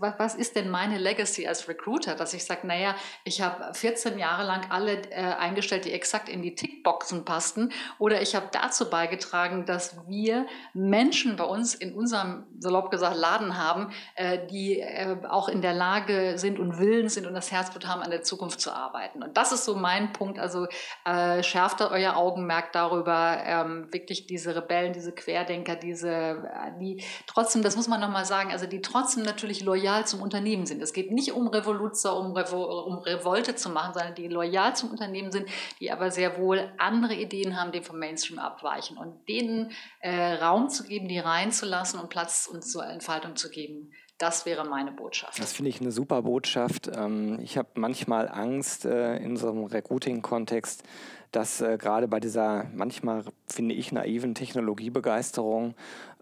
was 0.00 0.36
ist 0.36 0.54
denn 0.54 0.70
meine 0.70 0.98
Legacy 0.98 1.48
als 1.48 1.66
Recruiter, 1.66 2.14
dass 2.14 2.32
ich 2.32 2.44
sage, 2.44 2.64
naja, 2.64 2.94
ich 3.24 3.42
habe 3.42 3.74
14 3.74 4.20
Jahre 4.20 4.46
lang 4.46 4.70
alle 4.70 5.02
äh, 5.10 5.16
eingestellt, 5.16 5.84
die 5.84 5.92
exakt 5.92 6.28
in 6.28 6.42
die 6.42 6.54
Tickboxen 6.54 7.24
passten, 7.24 7.72
oder 7.98 8.22
ich 8.22 8.36
habe 8.36 8.46
dazu 8.52 8.88
beigetragen, 8.88 9.66
dass 9.66 9.96
wir 10.06 10.46
Menschen 10.74 11.34
bei 11.34 11.44
uns 11.44 11.74
in 11.74 11.92
unserem, 11.92 12.44
salopp 12.60 12.92
gesagt, 12.92 13.16
Laden 13.16 13.58
haben, 13.58 13.92
äh, 14.14 14.46
die 14.46 14.78
äh, 14.78 15.16
auch 15.28 15.48
in 15.48 15.60
der 15.60 15.74
Lage 15.74 16.34
sind 16.36 16.60
und 16.60 16.78
willens 16.78 17.14
sind 17.14 17.26
und 17.26 17.34
das 17.34 17.50
Herzblut 17.50 17.88
haben, 17.88 18.00
an 18.00 18.12
der 18.12 18.22
Zukunft 18.22 18.60
zu 18.60 18.72
arbeiten. 18.72 19.24
Und 19.24 19.36
das 19.36 19.50
ist 19.50 19.64
so 19.64 19.71
so 19.72 19.78
mein 19.78 20.12
Punkt. 20.12 20.38
Also 20.38 20.66
äh, 21.04 21.42
schärft 21.42 21.80
euer 21.80 22.16
Augenmerk 22.16 22.72
darüber, 22.72 23.38
ähm, 23.44 23.92
wirklich 23.92 24.26
diese 24.26 24.54
Rebellen, 24.54 24.92
diese 24.92 25.12
Querdenker, 25.12 25.76
diese, 25.76 26.10
äh, 26.10 26.78
die 26.78 27.02
trotzdem, 27.26 27.62
das 27.62 27.76
muss 27.76 27.88
man 27.88 28.00
nochmal 28.00 28.24
sagen, 28.24 28.50
also 28.50 28.66
die 28.66 28.82
trotzdem 28.82 29.22
natürlich 29.24 29.62
loyal 29.62 30.06
zum 30.06 30.22
Unternehmen 30.22 30.66
sind. 30.66 30.82
Es 30.82 30.92
geht 30.92 31.10
nicht 31.10 31.32
um 31.32 31.48
Revoluzer, 31.48 32.16
um, 32.16 32.32
Revo 32.32 32.82
um 32.84 32.98
Revolte 32.98 33.54
zu 33.54 33.70
machen, 33.70 33.94
sondern 33.94 34.14
die 34.14 34.28
loyal 34.28 34.76
zum 34.76 34.90
Unternehmen 34.90 35.32
sind, 35.32 35.48
die 35.80 35.90
aber 35.90 36.10
sehr 36.10 36.38
wohl 36.38 36.72
andere 36.78 37.14
Ideen 37.14 37.58
haben, 37.58 37.72
die 37.72 37.80
vom 37.80 37.98
Mainstream 37.98 38.38
abweichen. 38.38 38.96
Und 38.98 39.28
denen 39.28 39.72
äh, 40.00 40.34
Raum 40.34 40.68
zu 40.68 40.84
geben, 40.84 41.08
die 41.08 41.18
reinzulassen 41.18 41.98
und 41.98 42.10
Platz 42.10 42.48
und 42.52 42.62
zur 42.62 42.86
Entfaltung 42.86 43.36
zu 43.36 43.50
geben, 43.50 43.92
Das 44.22 44.46
wäre 44.46 44.64
meine 44.64 44.92
Botschaft. 44.92 45.40
Das 45.40 45.52
finde 45.52 45.70
ich 45.70 45.80
eine 45.80 45.90
super 45.90 46.22
Botschaft. 46.22 46.88
Ähm, 46.94 47.40
ich 47.42 47.58
habe 47.58 47.70
manchmal 47.74 48.28
Angst 48.28 48.84
äh, 48.84 49.16
in 49.16 49.36
so 49.36 49.50
einem 49.50 49.64
Recruiting-Kontext, 49.64 50.84
dass 51.32 51.60
äh, 51.60 51.76
gerade 51.76 52.06
bei 52.06 52.20
dieser 52.20 52.66
manchmal, 52.72 53.24
finde 53.48 53.74
ich, 53.74 53.90
naiven 53.90 54.36
Technologiebegeisterung 54.36 55.74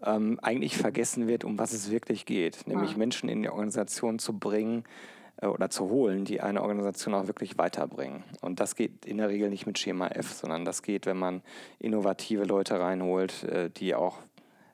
ähm, 0.03 0.39
eigentlich 0.41 0.77
vergessen 0.77 1.27
wird, 1.27 1.43
um 1.43 1.59
was 1.59 1.73
es 1.73 1.91
wirklich 1.91 2.25
geht. 2.25 2.65
Nämlich 2.65 2.93
ja. 2.93 2.97
Menschen 2.97 3.29
in 3.29 3.43
die 3.43 3.49
Organisation 3.49 4.17
zu 4.17 4.33
bringen, 4.33 4.83
äh, 5.37 5.45
oder 5.45 5.69
zu 5.69 5.87
holen, 5.91 6.25
die 6.25 6.41
eine 6.41 6.63
Organisation 6.63 7.13
auch 7.13 7.27
wirklich 7.27 7.59
weiterbringen. 7.59 8.23
Und 8.41 8.59
das 8.59 8.75
geht 8.75 9.05
in 9.05 9.17
der 9.17 9.29
Regel 9.29 9.49
nicht 9.49 9.67
mit 9.67 9.77
Schema 9.77 10.07
F, 10.07 10.33
sondern 10.33 10.65
das 10.65 10.81
geht, 10.81 11.05
wenn 11.05 11.17
man 11.17 11.43
innovative 11.77 12.45
Leute 12.45 12.79
reinholt, 12.79 13.45
die 13.77 13.93
auch 13.93 14.17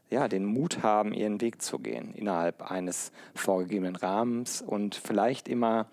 ja, 0.09 0.27
den 0.27 0.45
Mut 0.45 0.83
haben, 0.83 1.13
ihren 1.13 1.41
Weg 1.41 1.61
zu 1.61 1.79
gehen 1.79 2.13
innerhalb 2.13 2.71
eines 2.71 3.11
vorgegebenen 3.35 3.95
Rahmens 3.95 4.61
und 4.61 4.95
vielleicht 4.95 5.47
immer 5.47 5.87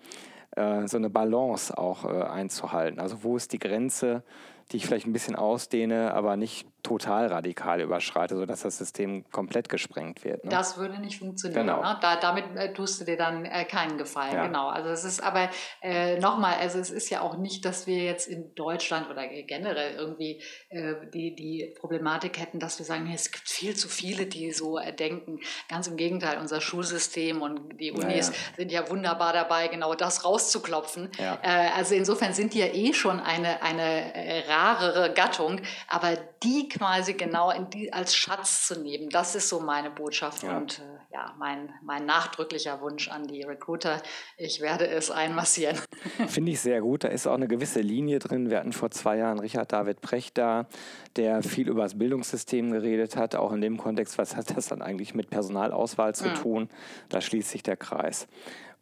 äh, 0.51 0.87
so 0.87 0.97
eine 0.97 1.09
Balance 1.09 1.77
auch 1.77 2.05
äh, 2.05 2.23
einzuhalten. 2.23 2.99
Also 2.99 3.23
wo 3.23 3.35
ist 3.35 3.51
die 3.51 3.59
Grenze, 3.59 4.23
die 4.71 4.77
ich 4.77 4.85
vielleicht 4.85 5.05
ein 5.05 5.13
bisschen 5.13 5.35
ausdehne, 5.35 6.13
aber 6.13 6.37
nicht 6.37 6.67
total 6.85 7.27
radikal 7.27 7.81
überschreite, 7.81 8.35
sodass 8.35 8.61
das 8.61 8.77
System 8.77 9.27
komplett 9.31 9.69
gesprengt 9.69 10.23
wird. 10.23 10.43
Ne? 10.43 10.51
Das 10.51 10.77
würde 10.77 10.99
nicht 10.99 11.17
funktionieren. 11.17 11.65
Genau. 11.65 11.81
Ne? 11.81 11.97
Da, 11.99 12.15
damit 12.15 12.45
äh, 12.55 12.73
tust 12.73 13.01
du 13.01 13.05
dir 13.05 13.17
dann 13.17 13.43
äh, 13.45 13.65
keinen 13.65 13.97
Gefallen. 13.97 14.33
Ja. 14.33 14.45
Genau. 14.45 14.67
Also 14.67 14.89
es 14.89 15.03
ist 15.03 15.21
aber 15.21 15.49
äh, 15.81 16.19
nochmal, 16.19 16.57
also 16.59 16.77
es 16.77 16.91
ist 16.91 17.09
ja 17.09 17.21
auch 17.21 17.37
nicht, 17.37 17.65
dass 17.65 17.87
wir 17.87 18.03
jetzt 18.03 18.27
in 18.27 18.53
Deutschland 18.53 19.09
oder 19.09 19.27
generell 19.27 19.95
irgendwie 19.95 20.41
äh, 20.69 20.93
die, 21.11 21.35
die 21.35 21.73
Problematik 21.79 22.39
hätten, 22.39 22.59
dass 22.59 22.77
wir 22.77 22.85
sagen, 22.85 23.11
es 23.11 23.31
gibt 23.31 23.49
viel 23.49 23.75
zu 23.75 23.89
viele, 23.89 24.27
die 24.27 24.51
so 24.51 24.77
äh, 24.77 24.93
denken. 24.93 25.39
Ganz 25.67 25.87
im 25.87 25.97
Gegenteil, 25.97 26.37
unser 26.37 26.61
Schulsystem 26.61 27.41
und 27.41 27.79
die 27.79 27.91
Unis 27.91 28.27
ja, 28.27 28.33
ja. 28.33 28.55
sind 28.57 28.71
ja 28.71 28.89
wunderbar 28.91 29.33
dabei, 29.33 29.69
genau 29.69 29.95
das 29.95 30.23
rauszuklopfen. 30.23 31.09
Äh, 31.17 31.35
also 31.75 31.95
insofern 31.95 32.33
sind 32.33 32.53
die 32.53 32.59
ja 32.59 32.67
eh 32.67 32.93
schon 32.93 33.19
eine, 33.19 33.63
eine 33.63 34.13
rarere 34.55 35.13
Gattung, 35.13 35.61
aber 35.87 36.17
die 36.43 36.69
quasi 36.69 37.13
genau 37.13 37.51
die, 37.73 37.91
als 37.91 38.15
Schatz 38.15 38.67
zu 38.67 38.79
nehmen. 38.79 39.09
Das 39.09 39.35
ist 39.35 39.49
so 39.49 39.59
meine 39.59 39.89
Botschaft 39.89 40.43
ja. 40.43 40.57
und 40.57 40.79
äh, 40.79 41.13
ja, 41.13 41.33
mein, 41.37 41.73
mein 41.83 42.05
nachdrücklicher 42.05 42.81
Wunsch 42.81 43.09
an 43.09 43.27
die 43.27 43.43
Recruiter. 43.43 44.01
Ich 44.37 44.61
werde 44.61 44.87
es 44.87 45.11
einmassieren. 45.11 45.77
Finde 46.27 46.51
ich 46.51 46.59
sehr 46.59 46.81
gut. 46.81 47.03
Da 47.03 47.07
ist 47.09 47.27
auch 47.27 47.35
eine 47.35 47.47
gewisse 47.47 47.81
Linie 47.81 48.19
drin. 48.19 48.49
Wir 48.49 48.59
hatten 48.59 48.73
vor 48.73 48.91
zwei 48.91 49.17
Jahren 49.17 49.39
Richard 49.39 49.71
David 49.71 50.01
Precht 50.01 50.37
da, 50.37 50.67
der 51.15 51.43
viel 51.43 51.69
über 51.69 51.83
das 51.83 51.97
Bildungssystem 51.97 52.71
geredet 52.71 53.15
hat, 53.15 53.35
auch 53.35 53.51
in 53.51 53.61
dem 53.61 53.77
Kontext, 53.77 54.17
was 54.17 54.35
hat 54.35 54.55
das 54.55 54.67
dann 54.67 54.81
eigentlich 54.81 55.15
mit 55.15 55.29
Personalauswahl 55.29 56.13
zu 56.15 56.27
mhm. 56.27 56.35
tun? 56.35 56.69
Da 57.09 57.21
schließt 57.21 57.49
sich 57.49 57.63
der 57.63 57.77
Kreis. 57.77 58.27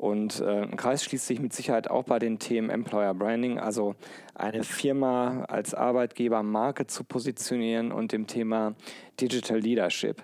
Und 0.04 0.42
äh, 0.42 0.63
ein 0.63 0.76
Kreis 0.76 1.02
schließt 1.06 1.26
sich 1.26 1.39
mit 1.39 1.54
Sicherheit 1.54 1.89
auch 1.89 2.04
bei 2.04 2.20
den 2.20 2.38
Themen 2.38 2.70
Employer 2.70 3.13
Branding, 3.13 3.58
also 3.58 3.96
eine 4.36 4.66
Firma 4.66 5.46
als 5.46 5.74
Arbeitgeber 5.74 6.44
Marke 6.44 6.88
zu 6.88 7.06
positionieren 7.06 7.94
und 7.94 8.12
dem 8.12 8.28
Thema 8.28 8.76
Digital 9.22 9.60
Leadership. 9.60 10.22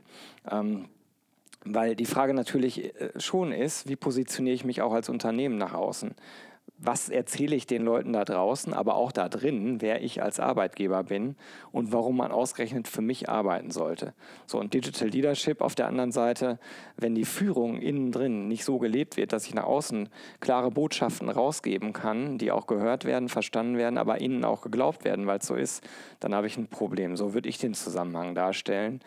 Ähm, 0.51 0.89
weil 1.63 1.95
die 1.95 2.05
Frage 2.05 2.33
natürlich 2.33 2.93
äh, 2.99 3.11
schon 3.15 3.53
ist, 3.53 3.87
wie 3.87 3.95
positioniere 3.95 4.53
ich 4.53 4.65
mich 4.65 4.81
auch 4.81 4.91
als 4.91 5.07
Unternehmen 5.07 5.57
nach 5.57 5.73
außen? 5.73 6.13
Was 6.81 7.09
erzähle 7.09 7.55
ich 7.55 7.67
den 7.67 7.83
Leuten 7.83 8.13
da 8.13 8.23
draußen, 8.23 8.73
aber 8.73 8.95
auch 8.95 9.11
da 9.11 9.27
drin, 9.27 9.81
wer 9.81 10.01
ich 10.01 10.21
als 10.21 10.39
Arbeitgeber 10.39 11.03
bin 11.03 11.35
und 11.71 11.91
warum 11.91 12.17
man 12.17 12.31
ausgerechnet 12.31 12.87
für 12.87 13.01
mich 13.01 13.29
arbeiten 13.29 13.69
sollte. 13.69 14.13
So 14.45 14.59
und 14.59 14.73
Digital 14.73 15.09
Leadership 15.09 15.61
auf 15.61 15.75
der 15.75 15.87
anderen 15.87 16.11
Seite, 16.11 16.57
wenn 16.95 17.15
die 17.15 17.25
Führung 17.25 17.81
innen 17.81 18.11
drin 18.11 18.47
nicht 18.47 18.63
so 18.63 18.79
gelebt 18.79 19.17
wird, 19.17 19.33
dass 19.33 19.45
ich 19.45 19.53
nach 19.53 19.65
außen 19.65 20.09
klare 20.39 20.71
Botschaften 20.71 21.29
rausgeben 21.29 21.91
kann, 21.91 22.37
die 22.37 22.51
auch 22.51 22.65
gehört 22.65 23.03
werden, 23.03 23.27
verstanden 23.27 23.77
werden, 23.77 23.97
aber 23.97 24.21
innen 24.21 24.45
auch 24.45 24.61
geglaubt 24.61 25.03
werden, 25.03 25.27
weil 25.27 25.39
es 25.39 25.47
so 25.47 25.55
ist, 25.55 25.83
dann 26.19 26.33
habe 26.33 26.47
ich 26.47 26.57
ein 26.57 26.67
Problem. 26.67 27.17
So 27.17 27.33
würde 27.33 27.49
ich 27.49 27.57
den 27.57 27.73
Zusammenhang 27.73 28.35
darstellen 28.35 29.01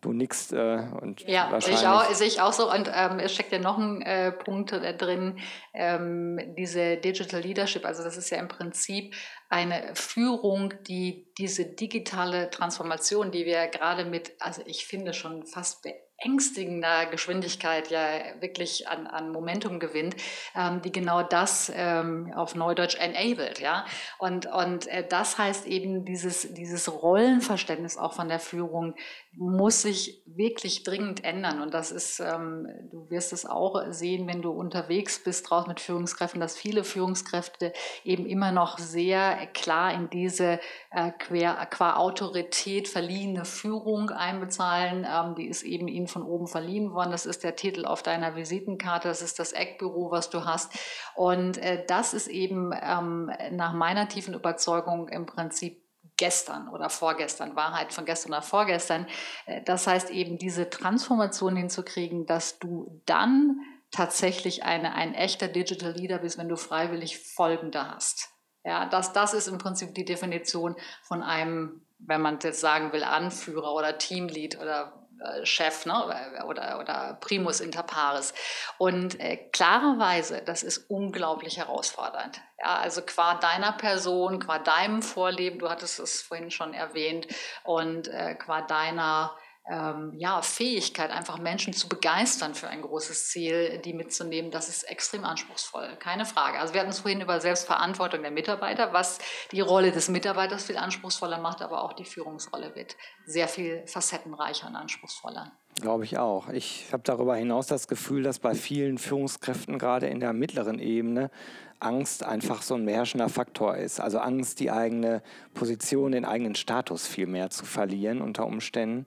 du 0.00 0.12
nix 0.12 0.52
äh, 0.52 0.86
und 1.00 1.22
ja, 1.22 1.50
wahrscheinlich. 1.50 1.86
Auch, 1.86 2.12
sehe 2.12 2.26
ich 2.26 2.40
auch 2.40 2.52
so 2.52 2.70
und 2.72 2.90
ähm, 2.94 3.18
es 3.18 3.34
steckt 3.34 3.52
ja 3.52 3.58
noch 3.58 3.78
ein 3.78 4.02
äh, 4.02 4.32
Punkt 4.32 4.72
da 4.72 4.92
drin, 4.92 5.38
ähm, 5.74 6.54
diese 6.56 6.96
Digital 6.96 7.40
Leadership, 7.40 7.84
also 7.84 8.04
das 8.04 8.16
ist 8.16 8.30
ja 8.30 8.38
im 8.38 8.48
Prinzip 8.48 9.14
eine 9.48 9.94
Führung, 9.94 10.74
die 10.84 11.32
diese 11.38 11.64
digitale 11.64 12.50
Transformation, 12.50 13.30
die 13.30 13.44
wir 13.44 13.66
gerade 13.68 14.04
mit, 14.04 14.32
also 14.40 14.62
ich 14.66 14.86
finde 14.86 15.12
schon 15.14 15.46
fast 15.46 15.82
beängstigender 16.18 17.06
Geschwindigkeit 17.06 17.90
ja 17.90 18.00
wirklich 18.40 18.88
an, 18.88 19.06
an 19.06 19.30
Momentum 19.30 19.78
gewinnt, 19.78 20.16
ähm, 20.56 20.82
die 20.82 20.92
genau 20.92 21.22
das 21.22 21.70
ähm, 21.74 22.32
auf 22.34 22.54
Neudeutsch 22.54 22.96
enabled, 22.96 23.60
ja. 23.60 23.84
Und, 24.18 24.46
und 24.46 24.86
äh, 24.88 25.06
das 25.08 25.38
heißt 25.38 25.66
eben, 25.66 26.04
dieses, 26.04 26.52
dieses 26.54 26.90
Rollenverständnis 27.02 27.96
auch 27.96 28.12
von 28.12 28.28
der 28.28 28.40
Führung 28.40 28.94
muss 29.38 29.82
sich 29.82 30.22
wirklich 30.26 30.82
dringend 30.82 31.22
ändern. 31.22 31.62
Und 31.62 31.72
das 31.72 31.92
ist, 31.92 32.18
ähm, 32.18 32.66
du 32.90 33.08
wirst 33.08 33.32
es 33.32 33.46
auch 33.46 33.80
sehen, 33.90 34.26
wenn 34.26 34.42
du 34.42 34.50
unterwegs 34.50 35.22
bist 35.22 35.48
draußen 35.48 35.68
mit 35.68 35.78
Führungskräften, 35.78 36.40
dass 36.40 36.56
viele 36.56 36.82
Führungskräfte 36.82 37.72
eben 38.02 38.26
immer 38.26 38.50
noch 38.50 38.78
sehr 38.78 39.46
klar 39.54 39.94
in 39.94 40.10
diese 40.10 40.58
äh, 40.90 41.12
qua, 41.18 41.66
qua 41.66 41.96
Autorität 41.96 42.88
verliehene 42.88 43.44
Führung 43.44 44.10
einbezahlen. 44.10 45.06
Ähm, 45.08 45.36
die 45.36 45.46
ist 45.46 45.62
eben 45.62 45.86
ihnen 46.08 46.12
von 46.12 46.22
oben 46.22 46.46
verliehen 46.46 46.92
worden. 46.92 47.10
Das 47.10 47.26
ist 47.26 47.44
der 47.44 47.56
Titel 47.56 47.84
auf 47.84 48.02
deiner 48.02 48.34
Visitenkarte, 48.34 49.08
das 49.08 49.22
ist 49.22 49.38
das 49.38 49.52
Eckbüro, 49.52 50.10
was 50.10 50.30
du 50.30 50.44
hast. 50.44 50.72
Und 51.14 51.58
äh, 51.58 51.84
das 51.86 52.14
ist 52.14 52.28
eben 52.28 52.72
ähm, 52.80 53.30
nach 53.52 53.72
meiner 53.72 54.08
tiefen 54.08 54.34
Überzeugung 54.34 55.08
im 55.08 55.26
Prinzip 55.26 55.84
gestern 56.16 56.68
oder 56.68 56.90
vorgestern, 56.90 57.54
Wahrheit 57.54 57.92
von 57.92 58.04
gestern 58.04 58.32
oder 58.32 58.42
vorgestern. 58.42 59.06
Äh, 59.46 59.62
das 59.62 59.86
heißt 59.86 60.10
eben 60.10 60.38
diese 60.38 60.70
Transformation 60.70 61.56
hinzukriegen, 61.56 62.26
dass 62.26 62.58
du 62.58 63.00
dann 63.06 63.60
tatsächlich 63.90 64.64
eine, 64.64 64.94
ein 64.94 65.14
echter 65.14 65.48
Digital 65.48 65.92
Leader 65.92 66.18
bist, 66.18 66.38
wenn 66.38 66.48
du 66.48 66.56
freiwillig 66.56 67.18
Folgende 67.18 67.90
hast. 67.90 68.30
Ja, 68.64 68.86
das, 68.86 69.12
das 69.12 69.32
ist 69.32 69.48
im 69.48 69.56
Prinzip 69.56 69.94
die 69.94 70.04
Definition 70.04 70.76
von 71.02 71.22
einem, 71.22 71.86
wenn 71.98 72.20
man 72.20 72.38
jetzt 72.42 72.60
sagen 72.60 72.92
will, 72.92 73.02
Anführer 73.02 73.72
oder 73.72 73.96
Teamlead 73.96 74.60
oder 74.60 74.97
Chef 75.44 75.86
ne? 75.86 76.44
oder, 76.46 76.78
oder 76.78 77.18
Primus 77.20 77.60
inter 77.60 77.82
pares. 77.82 78.34
Und 78.78 79.18
äh, 79.20 79.36
klarerweise, 79.36 80.42
das 80.44 80.62
ist 80.62 80.78
unglaublich 80.88 81.58
herausfordernd. 81.58 82.40
Ja, 82.58 82.76
also 82.76 83.02
qua 83.02 83.34
deiner 83.34 83.72
Person, 83.72 84.40
qua 84.40 84.58
deinem 84.58 85.02
Vorleben, 85.02 85.58
du 85.58 85.68
hattest 85.68 85.98
es 85.98 86.22
vorhin 86.22 86.50
schon 86.50 86.74
erwähnt, 86.74 87.26
und 87.64 88.08
äh, 88.08 88.34
qua 88.34 88.62
deiner 88.62 89.36
ähm, 89.70 90.12
ja, 90.16 90.40
Fähigkeit, 90.40 91.10
einfach 91.10 91.38
Menschen 91.38 91.72
zu 91.72 91.88
begeistern 91.88 92.54
für 92.54 92.68
ein 92.68 92.82
großes 92.82 93.28
Ziel, 93.28 93.78
die 93.84 93.92
mitzunehmen, 93.92 94.50
das 94.50 94.68
ist 94.68 94.84
extrem 94.84 95.24
anspruchsvoll. 95.24 95.96
Keine 95.98 96.24
Frage. 96.24 96.58
Also 96.58 96.72
wir 96.72 96.80
hatten 96.80 96.90
es 96.90 97.00
vorhin 97.00 97.20
über 97.20 97.40
Selbstverantwortung 97.40 98.22
der 98.22 98.30
Mitarbeiter, 98.30 98.92
was 98.92 99.18
die 99.52 99.60
Rolle 99.60 99.92
des 99.92 100.08
Mitarbeiters 100.08 100.64
viel 100.64 100.78
anspruchsvoller 100.78 101.38
macht, 101.38 101.60
aber 101.60 101.82
auch 101.82 101.92
die 101.92 102.06
Führungsrolle 102.06 102.74
wird 102.74 102.96
sehr 103.26 103.48
viel 103.48 103.86
facettenreicher 103.86 104.68
und 104.68 104.76
anspruchsvoller. 104.76 105.52
Glaube 105.80 106.04
ich 106.04 106.18
auch. 106.18 106.48
Ich 106.48 106.86
habe 106.92 107.02
darüber 107.04 107.36
hinaus 107.36 107.66
das 107.66 107.86
Gefühl, 107.86 108.22
dass 108.22 108.38
bei 108.38 108.54
vielen 108.54 108.98
Führungskräften 108.98 109.78
gerade 109.78 110.08
in 110.08 110.18
der 110.18 110.32
mittleren 110.32 110.78
Ebene 110.78 111.30
Angst 111.78 112.24
einfach 112.24 112.62
so 112.62 112.74
ein 112.74 112.86
beherrschender 112.86 113.28
Faktor 113.28 113.76
ist. 113.76 114.00
Also 114.00 114.18
Angst, 114.18 114.58
die 114.58 114.70
eigene 114.70 115.22
Position, 115.54 116.12
den 116.12 116.24
eigenen 116.24 116.56
Status 116.56 117.06
viel 117.06 117.26
mehr 117.26 117.50
zu 117.50 117.64
verlieren 117.64 118.20
unter 118.20 118.46
Umständen 118.46 119.06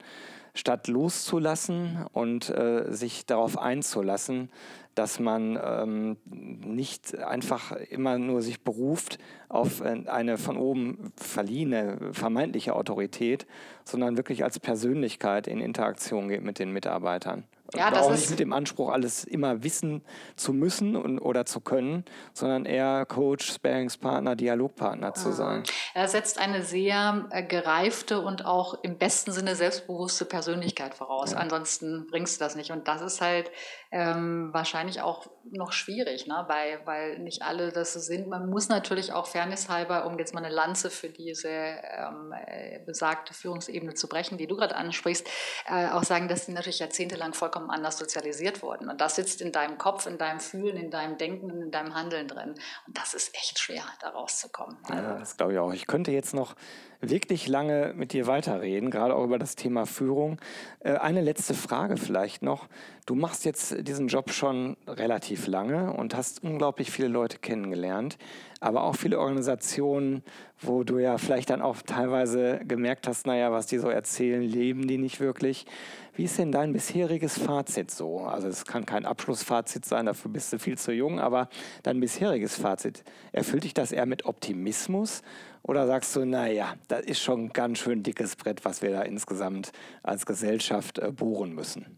statt 0.54 0.88
loszulassen 0.88 2.06
und 2.14 2.50
äh, 2.50 2.92
sich 2.92 3.26
darauf 3.26 3.58
einzulassen, 3.58 4.50
dass 4.96 5.20
man 5.20 5.58
ähm, 5.64 6.18
nicht 6.26 7.18
einfach 7.18 7.72
immer 7.72 8.18
nur 8.18 8.42
sich 8.42 8.62
beruft 8.62 9.20
auf 9.48 9.82
äh, 9.82 10.04
eine 10.08 10.38
von 10.38 10.58
oben 10.58 11.14
verliehene 11.16 11.98
vermeintliche 12.12 12.76
Autorität, 12.76 13.48
sondern 13.86 14.18
wirklich 14.18 14.44
als 14.44 14.60
Persönlichkeit 14.60 15.48
in 15.48 15.62
Interaktion 15.62 16.28
geht 16.28 16.44
mit 16.44 16.60
den 16.60 16.72
Mitarbeitern. 16.72 17.46
Ja, 17.74 17.90
das 17.90 18.06
auch 18.06 18.12
nicht 18.12 18.30
mit 18.30 18.40
dem 18.40 18.54
Anspruch, 18.54 18.90
alles 18.90 19.24
immer 19.24 19.64
wissen 19.64 20.04
zu 20.36 20.52
müssen 20.52 20.96
und, 20.96 21.20
oder 21.20 21.46
zu 21.46 21.62
können, 21.62 22.04
sondern 22.34 22.66
eher 22.66 23.06
Coach, 23.06 23.54
Sparingspartner, 23.54 24.36
Dialogpartner 24.36 25.14
zu 25.14 25.32
sein. 25.32 25.64
Er 25.94 26.08
setzt 26.08 26.38
eine 26.38 26.64
sehr 26.64 27.28
äh, 27.32 27.44
gereifte 27.44 28.22
und 28.22 28.46
auch 28.46 28.84
im 28.84 28.98
besten 28.98 29.32
Sinne 29.32 29.56
selbstbewusste 29.56 30.26
Persönlichkeit 30.26 30.96
voraus. 30.96 31.32
Ja. 31.32 31.38
Ansonsten 31.38 32.08
bringst 32.10 32.40
du 32.40 32.44
das 32.44 32.56
nicht. 32.56 32.72
Und 32.72 32.88
das 32.88 33.02
ist 33.02 33.22
halt 33.22 33.52
ähm, 33.92 34.50
wahrscheinlich 34.54 35.02
auch 35.02 35.28
noch 35.52 35.74
schwierig, 35.74 36.26
ne? 36.26 36.46
weil, 36.48 36.80
weil 36.86 37.20
nicht 37.20 37.42
alle 37.42 37.74
das 37.74 37.94
sind. 37.94 38.28
Man 38.28 38.50
muss 38.50 38.70
natürlich 38.70 39.12
auch 39.12 39.28
fairnesshalber, 39.28 40.06
um 40.06 40.18
jetzt 40.18 40.34
mal 40.34 40.44
eine 40.44 40.54
Lanze 40.54 40.90
für 40.90 41.10
diese 41.10 41.50
ähm, 41.50 42.34
äh, 42.48 42.80
besagte 42.86 43.34
Führungsebene 43.34 43.94
zu 43.94 44.08
brechen, 44.08 44.38
die 44.38 44.48
du 44.48 44.56
gerade 44.56 44.78
ansprichst, 44.78 45.28
äh, 45.68 45.90
auch 45.90 46.04
sagen, 46.04 46.30
dass 46.30 46.46
die 46.46 46.54
natürlich 46.54 46.80
jahrzehntelang 46.80 47.34
vollkommen 47.34 47.70
anders 47.70 47.98
sozialisiert 47.98 48.62
wurden. 48.64 48.90
Und 48.90 49.02
das 49.02 49.18
sitzt 49.18 49.42
in 49.42 49.52
deinem 49.52 49.78
Kopf, 49.78 50.06
in 50.06 50.18
deinem 50.18 50.40
Fühlen, 50.40 50.78
in 50.78 50.90
deinem 50.90 51.18
Denken, 51.18 51.50
in 51.50 51.72
deinem 51.72 51.94
Handeln 51.94 52.30
drin. 52.30 52.56
Und 52.88 52.98
das 52.98 53.14
ist 53.14 53.36
echt 53.36 53.60
schwer, 53.60 53.84
da 54.00 54.10
rauszukommen. 54.10 54.78
Ja, 54.90 55.20
das 55.20 55.36
glaube 55.36 55.54
ich 55.54 55.60
auch. 55.60 55.74
Ich 55.74 55.86
könnte 55.86 56.12
jetzt 56.12 56.34
noch 56.34 56.56
wirklich 57.02 57.48
lange 57.48 57.94
mit 57.96 58.14
dir 58.14 58.28
weiterreden, 58.28 58.92
gerade 58.92 59.16
auch 59.16 59.24
über 59.24 59.40
das 59.40 59.56
Thema 59.56 59.86
Führung. 59.86 60.38
Äh, 60.80 60.94
eine 60.94 61.22
letzte 61.22 61.54
Frage 61.54 61.98
vielleicht 61.98 62.44
noch. 62.44 62.68
Du 63.06 63.16
machst 63.16 63.44
jetzt 63.46 63.88
diesen 63.88 64.08
Job 64.08 64.32
schon 64.32 64.78
relativ 64.88 65.48
lange 65.48 65.92
und 65.94 66.16
hast 66.16 66.44
unglaublich 66.44 66.92
viele 66.92 67.08
Leute 67.08 67.40
kennengelernt, 67.40 68.18
aber 68.60 68.84
auch 68.84 68.96
viele 68.96 69.20
Organisationen, 69.20 70.24
wo 70.60 70.84
du 70.84 71.00
ja 71.00 71.18
vielleicht 71.18 71.50
dann 71.50 71.64
auch 71.64 71.82
teilweise 71.82 72.62
gemerkt 72.66 73.08
hast, 73.08 73.26
naja, 73.26 73.52
was 73.52 73.66
die 73.66 73.80
so 73.80 73.90
erzählen, 73.90 74.44
leben 74.44 74.88
die 74.88 75.00
nicht 75.00 75.20
wirklich. 75.20 75.66
Wie 76.14 76.26
ist 76.26 76.38
denn 76.38 76.52
dein 76.52 76.74
bisheriges 76.74 77.40
Fazit 77.40 77.90
so? 77.90 78.20
Also 78.20 78.48
es 78.48 78.66
kann 78.66 78.86
kein 78.86 79.06
Abschlussfazit 79.06 79.86
sein, 79.86 80.06
dafür 80.06 80.30
bist 80.30 80.54
du 80.54 80.60
viel 80.60 80.78
zu 80.78 80.92
jung, 80.92 81.20
aber 81.20 81.50
dein 81.84 82.00
bisheriges 82.00 82.56
Fazit, 82.56 83.04
erfüllt 83.32 83.64
dich 83.64 83.74
das 83.74 83.92
eher 83.92 84.06
mit 84.06 84.26
Optimismus 84.26 85.24
oder 85.64 85.88
sagst 85.88 86.16
du, 86.16 86.26
naja, 86.26 86.76
das 86.88 87.02
ist 87.02 87.22
schon 87.22 87.46
ein 87.46 87.50
ganz 87.54 87.80
schön 87.80 88.04
dickes 88.04 88.36
Brett, 88.36 88.66
was 88.66 88.82
wir 88.82 88.92
da 88.92 89.02
insgesamt 89.02 89.72
als 90.04 90.26
Gesellschaft 90.26 91.00
äh, 91.00 91.12
bohren 91.12 91.54
müssen? 91.54 91.98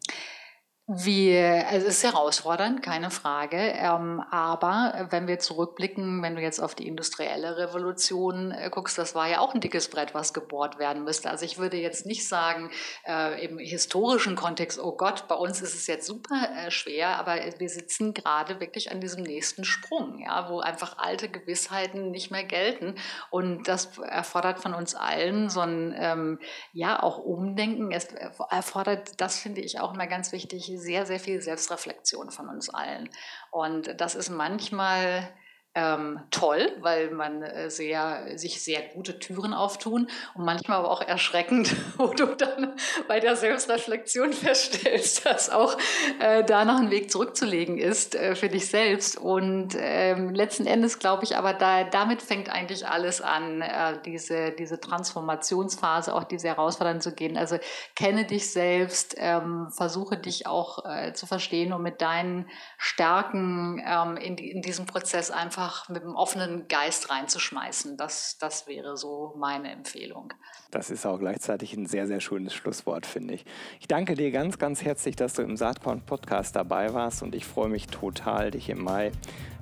Wir, 0.86 1.66
also 1.70 1.88
es 1.88 2.00
ist 2.00 2.04
herausfordernd, 2.04 2.84
keine 2.84 3.10
Frage. 3.10 3.56
Ähm, 3.58 4.22
aber 4.32 5.08
wenn 5.12 5.28
wir 5.28 5.40
zurückblicken, 5.40 6.22
wenn 6.22 6.36
du 6.36 6.42
jetzt 6.42 6.60
auf 6.60 6.76
die 6.76 6.90
industrielle 6.90 7.56
Revolution 7.56 8.52
äh, 8.52 8.70
guckst, 8.70 8.98
das 8.98 9.16
war 9.16 9.30
ja 9.30 9.40
auch 9.40 9.54
ein 9.54 9.62
dickes 9.62 9.88
Brett, 9.88 10.14
was 10.14 10.34
gebohrt 10.34 10.80
werden 10.80 11.06
müsste. 11.06 11.30
Also 11.30 11.46
ich 11.46 11.58
würde 11.58 11.78
jetzt 11.78 12.06
nicht 12.06 12.28
sagen, 12.28 12.70
äh, 13.08 13.46
im 13.46 13.60
historischen 13.60 14.36
Kontext, 14.36 14.78
oh 14.78 14.98
Gott, 14.98 15.30
bei 15.30 15.36
uns 15.36 15.62
ist 15.62 15.74
es 15.74 15.88
jetzt 15.88 16.06
super 16.06 16.50
äh, 16.58 16.70
schwer, 16.70 17.18
aber 17.18 17.38
wir 17.60 17.70
sitzen 17.70 18.14
gerade 18.14 18.60
wirklich 18.60 18.92
an 18.92 19.00
diesem 19.00 19.24
nächsten 19.24 19.64
Sprung, 19.64 20.20
ja, 20.20 20.50
wo 20.50 20.60
einfach 20.60 20.98
alte 20.98 21.30
Gewissheiten 21.30 22.12
nicht 22.12 22.30
mehr 22.30 22.44
gelten. 22.44 22.96
Und 23.30 23.70
das 23.70 23.98
erfordert 24.00 24.60
von 24.60 24.74
uns 24.74 24.96
allen 24.96 25.50
so 25.50 25.62
ein, 25.62 25.96
ähm, 25.98 26.40
ja, 26.74 27.02
auch 27.02 27.20
Umdenken. 27.20 27.94
Es 27.94 28.10
erfordert, 28.50 29.22
das 29.22 29.40
finde 29.40 29.62
ich 29.62 29.80
auch 29.80 29.94
immer 29.94 30.08
ganz 30.08 30.34
wichtig, 30.34 30.73
sehr, 30.78 31.06
sehr 31.06 31.20
viel 31.20 31.42
Selbstreflexion 31.42 32.32
von 32.32 32.50
uns 32.50 32.70
allen. 32.70 33.10
Und 33.52 34.00
das 34.00 34.16
ist 34.16 34.30
manchmal 34.30 35.34
ähm, 35.76 36.20
toll, 36.30 36.72
weil 36.82 37.10
man 37.12 37.42
äh, 37.42 37.72
sehr, 37.72 38.38
sich 38.38 38.62
sehr 38.62 38.82
gute 38.94 39.18
Türen 39.18 39.56
auftun 39.56 40.08
und 40.36 40.46
manchmal 40.46 40.78
aber 40.78 40.92
auch 40.92 41.02
erschreckend, 41.02 41.76
wo 41.98 42.08
du 42.08 42.28
dann 42.28 42.76
bei 43.08 43.20
der 43.20 43.36
Selbstreflexion 43.36 44.34
feststellst, 44.34 45.26
dass 45.26 45.50
auch 45.50 45.76
äh, 46.20 46.44
da 46.44 46.64
noch 46.66 46.78
ein 46.80 46.92
Weg 46.92 47.10
zurückzulegen 47.10 47.80
ist 47.80 48.14
äh, 48.14 48.36
für 48.36 48.50
dich 48.50 48.68
selbst. 48.68 49.18
Und 49.18 49.76
ähm, 49.76 50.36
letzten 50.36 50.68
Endes 50.68 51.00
glaube 51.00 51.24
ich 51.24 51.38
aber, 51.38 51.54
da, 51.54 51.86
damit 51.86 52.22
fängt 52.22 52.50
eigentlich 52.50 52.88
alles 52.88 53.22
an, 53.22 53.62
äh, 53.62 54.00
diese, 54.06 54.52
diese 54.52 54.80
Transformationsphase, 54.80 56.14
auch 56.14 56.24
diese 56.24 56.50
herausfordernd 56.50 57.02
zu 57.02 57.14
gehen. 57.14 57.36
Also 57.36 57.58
kenne 57.96 58.26
dich 58.26 58.52
selbst, 58.52 59.16
ähm, 59.18 59.70
versuche 59.72 60.18
dich 60.18 60.46
auch 60.46 60.86
äh, 60.86 61.14
zu 61.14 61.26
verstehen 61.26 61.74
und 61.74 61.82
mit 61.82 62.02
deinen 62.02 62.48
Stärken 62.78 63.82
ähm, 63.84 64.18
in, 64.18 64.38
in 64.38 64.62
diesem 64.62 64.86
Prozess 64.86 65.32
einfach 65.32 65.63
einfach 65.64 65.90
mit 65.90 66.04
einem 66.04 66.16
offenen 66.16 66.68
Geist 66.68 67.10
reinzuschmeißen. 67.10 67.98
Das, 67.98 68.38
das 68.40 68.68
wäre 68.68 68.98
so 68.98 69.34
meine 69.38 69.72
Empfehlung. 69.72 70.34
Das 70.72 70.90
ist 70.90 71.06
auch 71.06 71.20
gleichzeitig 71.20 71.74
ein 71.74 71.86
sehr, 71.86 72.08
sehr 72.08 72.20
schönes 72.20 72.54
Schlusswort, 72.54 73.06
finde 73.06 73.36
ich. 73.36 73.46
Ich 73.80 73.88
danke 73.88 74.16
dir 74.16 74.32
ganz, 74.32 74.58
ganz 74.58 74.84
herzlich, 74.84 75.16
dass 75.16 75.34
du 75.34 75.42
im 75.42 75.56
Saatkorn-Podcast 75.56 76.56
dabei 76.56 76.94
warst 76.94 77.24
und 77.24 77.36
ich 77.36 77.46
freue 77.46 77.70
mich 77.70 77.88
total, 77.88 78.52
dich 78.52 78.70
im 78.70 78.84
Mai 78.84 79.12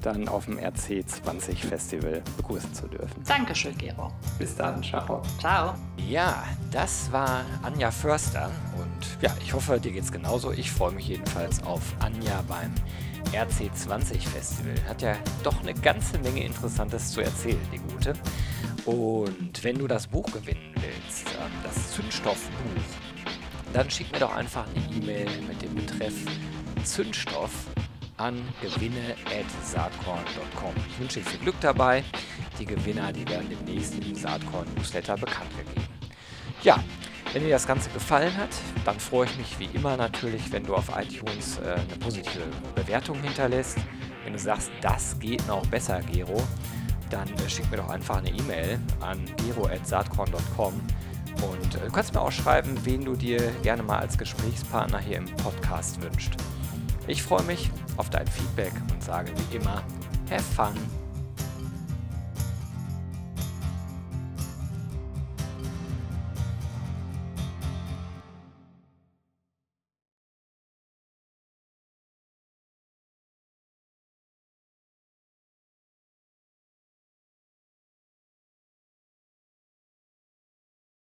dann 0.02 0.28
auf 0.28 0.46
dem 0.46 0.58
RC20 0.58 1.68
Festival 1.68 2.24
begrüßen 2.38 2.74
zu 2.74 2.88
dürfen. 2.88 3.24
Dankeschön, 3.28 3.78
Gero. 3.78 4.12
Bis 4.40 4.56
dann, 4.56 4.82
ciao. 4.82 5.22
Ciao. 5.40 5.76
Ja, 5.98 6.44
das 6.72 7.12
war 7.12 7.46
Anja 7.62 7.92
Förster 7.92 8.50
und 8.80 9.22
ja, 9.22 9.32
ich 9.44 9.54
hoffe, 9.54 9.80
dir 9.80 9.92
geht 9.92 10.04
es 10.04 10.12
genauso. 10.12 10.52
Ich 10.52 10.72
freue 10.72 10.94
mich 10.94 11.08
jedenfalls 11.08 11.62
auf 11.64 11.82
Anja 12.00 12.44
beim 12.48 12.74
RC20 13.34 14.28
Festival. 14.28 14.76
Hat 14.88 15.02
ja 15.02 15.16
doch 15.44 15.60
eine 15.62 15.74
ganze 15.74 16.20
Menge 16.20 16.44
Interessantes 16.44 17.12
zu 17.12 17.22
erzählen, 17.22 17.60
die 17.72 17.80
gute. 17.80 18.14
Und 18.86 19.64
wenn 19.64 19.78
du 19.78 19.88
das 19.88 20.08
Buch 20.08 20.30
gewinnen 20.32 20.74
willst, 20.76 21.28
ähm, 21.28 21.52
das 21.64 21.94
Zündstoffbuch, 21.94 22.52
dann 23.74 23.90
schick 23.90 24.12
mir 24.12 24.20
doch 24.20 24.36
einfach 24.36 24.66
eine 24.68 24.96
E-Mail 24.96 25.28
mit 25.48 25.62
dem 25.62 25.74
Betreff 25.76 26.14
Zündstoff 26.84 27.52
an 28.18 28.42
gewinne.saatkorn.com. 28.62 30.74
Ich 30.90 31.00
wünsche 31.00 31.20
dir 31.20 31.26
viel 31.26 31.40
Glück 31.40 31.56
dabei. 31.62 32.04
Die 32.60 32.66
Gewinner, 32.66 33.14
die 33.14 33.28
werden 33.28 33.50
demnächst 33.50 33.96
im 33.96 34.16
Saatkorn-Newsletter 34.16 35.18
bekannt 35.18 35.50
gegeben. 35.58 35.88
Ja, 36.64 36.84
wenn 37.34 37.44
dir 37.44 37.52
das 37.52 37.68
Ganze 37.68 37.90
gefallen 37.90 38.36
hat, 38.38 38.50
dann 38.86 39.00
freue 39.00 39.26
ich 39.26 39.38
mich 39.38 39.60
wie 39.60 39.70
immer 39.78 39.96
natürlich, 39.98 40.52
wenn 40.52 40.64
du 40.64 40.76
auf 40.76 40.90
iTunes 40.98 41.60
äh, 41.60 41.74
eine 41.74 41.98
positive 42.00 42.44
Bewertung 42.76 43.22
hinterlässt. 43.22 43.78
Wenn 44.24 44.34
du 44.34 44.40
sagst, 44.40 44.72
das 44.82 45.18
geht 45.20 45.46
noch 45.48 45.66
besser, 45.68 46.02
Gero, 46.02 46.44
dann 47.10 47.28
äh, 47.34 47.50
schick 47.50 47.70
mir 47.72 47.78
doch 47.78 47.90
einfach 47.90 48.18
eine 48.18 48.30
E-Mail 48.30 48.80
an 49.00 49.20
gero.saatkorn.com 49.38 50.74
und 50.74 51.76
äh, 51.76 51.86
du 51.86 51.92
kannst 51.92 52.14
mir 52.14 52.22
auch 52.22 52.32
schreiben, 52.32 52.78
wen 52.84 53.06
du 53.06 53.16
dir 53.16 53.52
gerne 53.64 53.84
mal 53.84 54.00
als 54.00 54.18
Gesprächspartner 54.18 55.00
hier 55.00 55.18
im 55.18 55.26
Podcast 55.38 56.02
wünscht. 56.02 56.36
Ich 57.08 57.24
freue 57.24 57.44
mich 57.44 57.72
auf 57.98 58.10
dein 58.10 58.28
Feedback 58.28 58.74
und 58.92 59.04
sage 59.04 59.32
wie 59.36 59.56
immer, 59.56 59.84
have 60.30 60.44
fun 60.56 61.01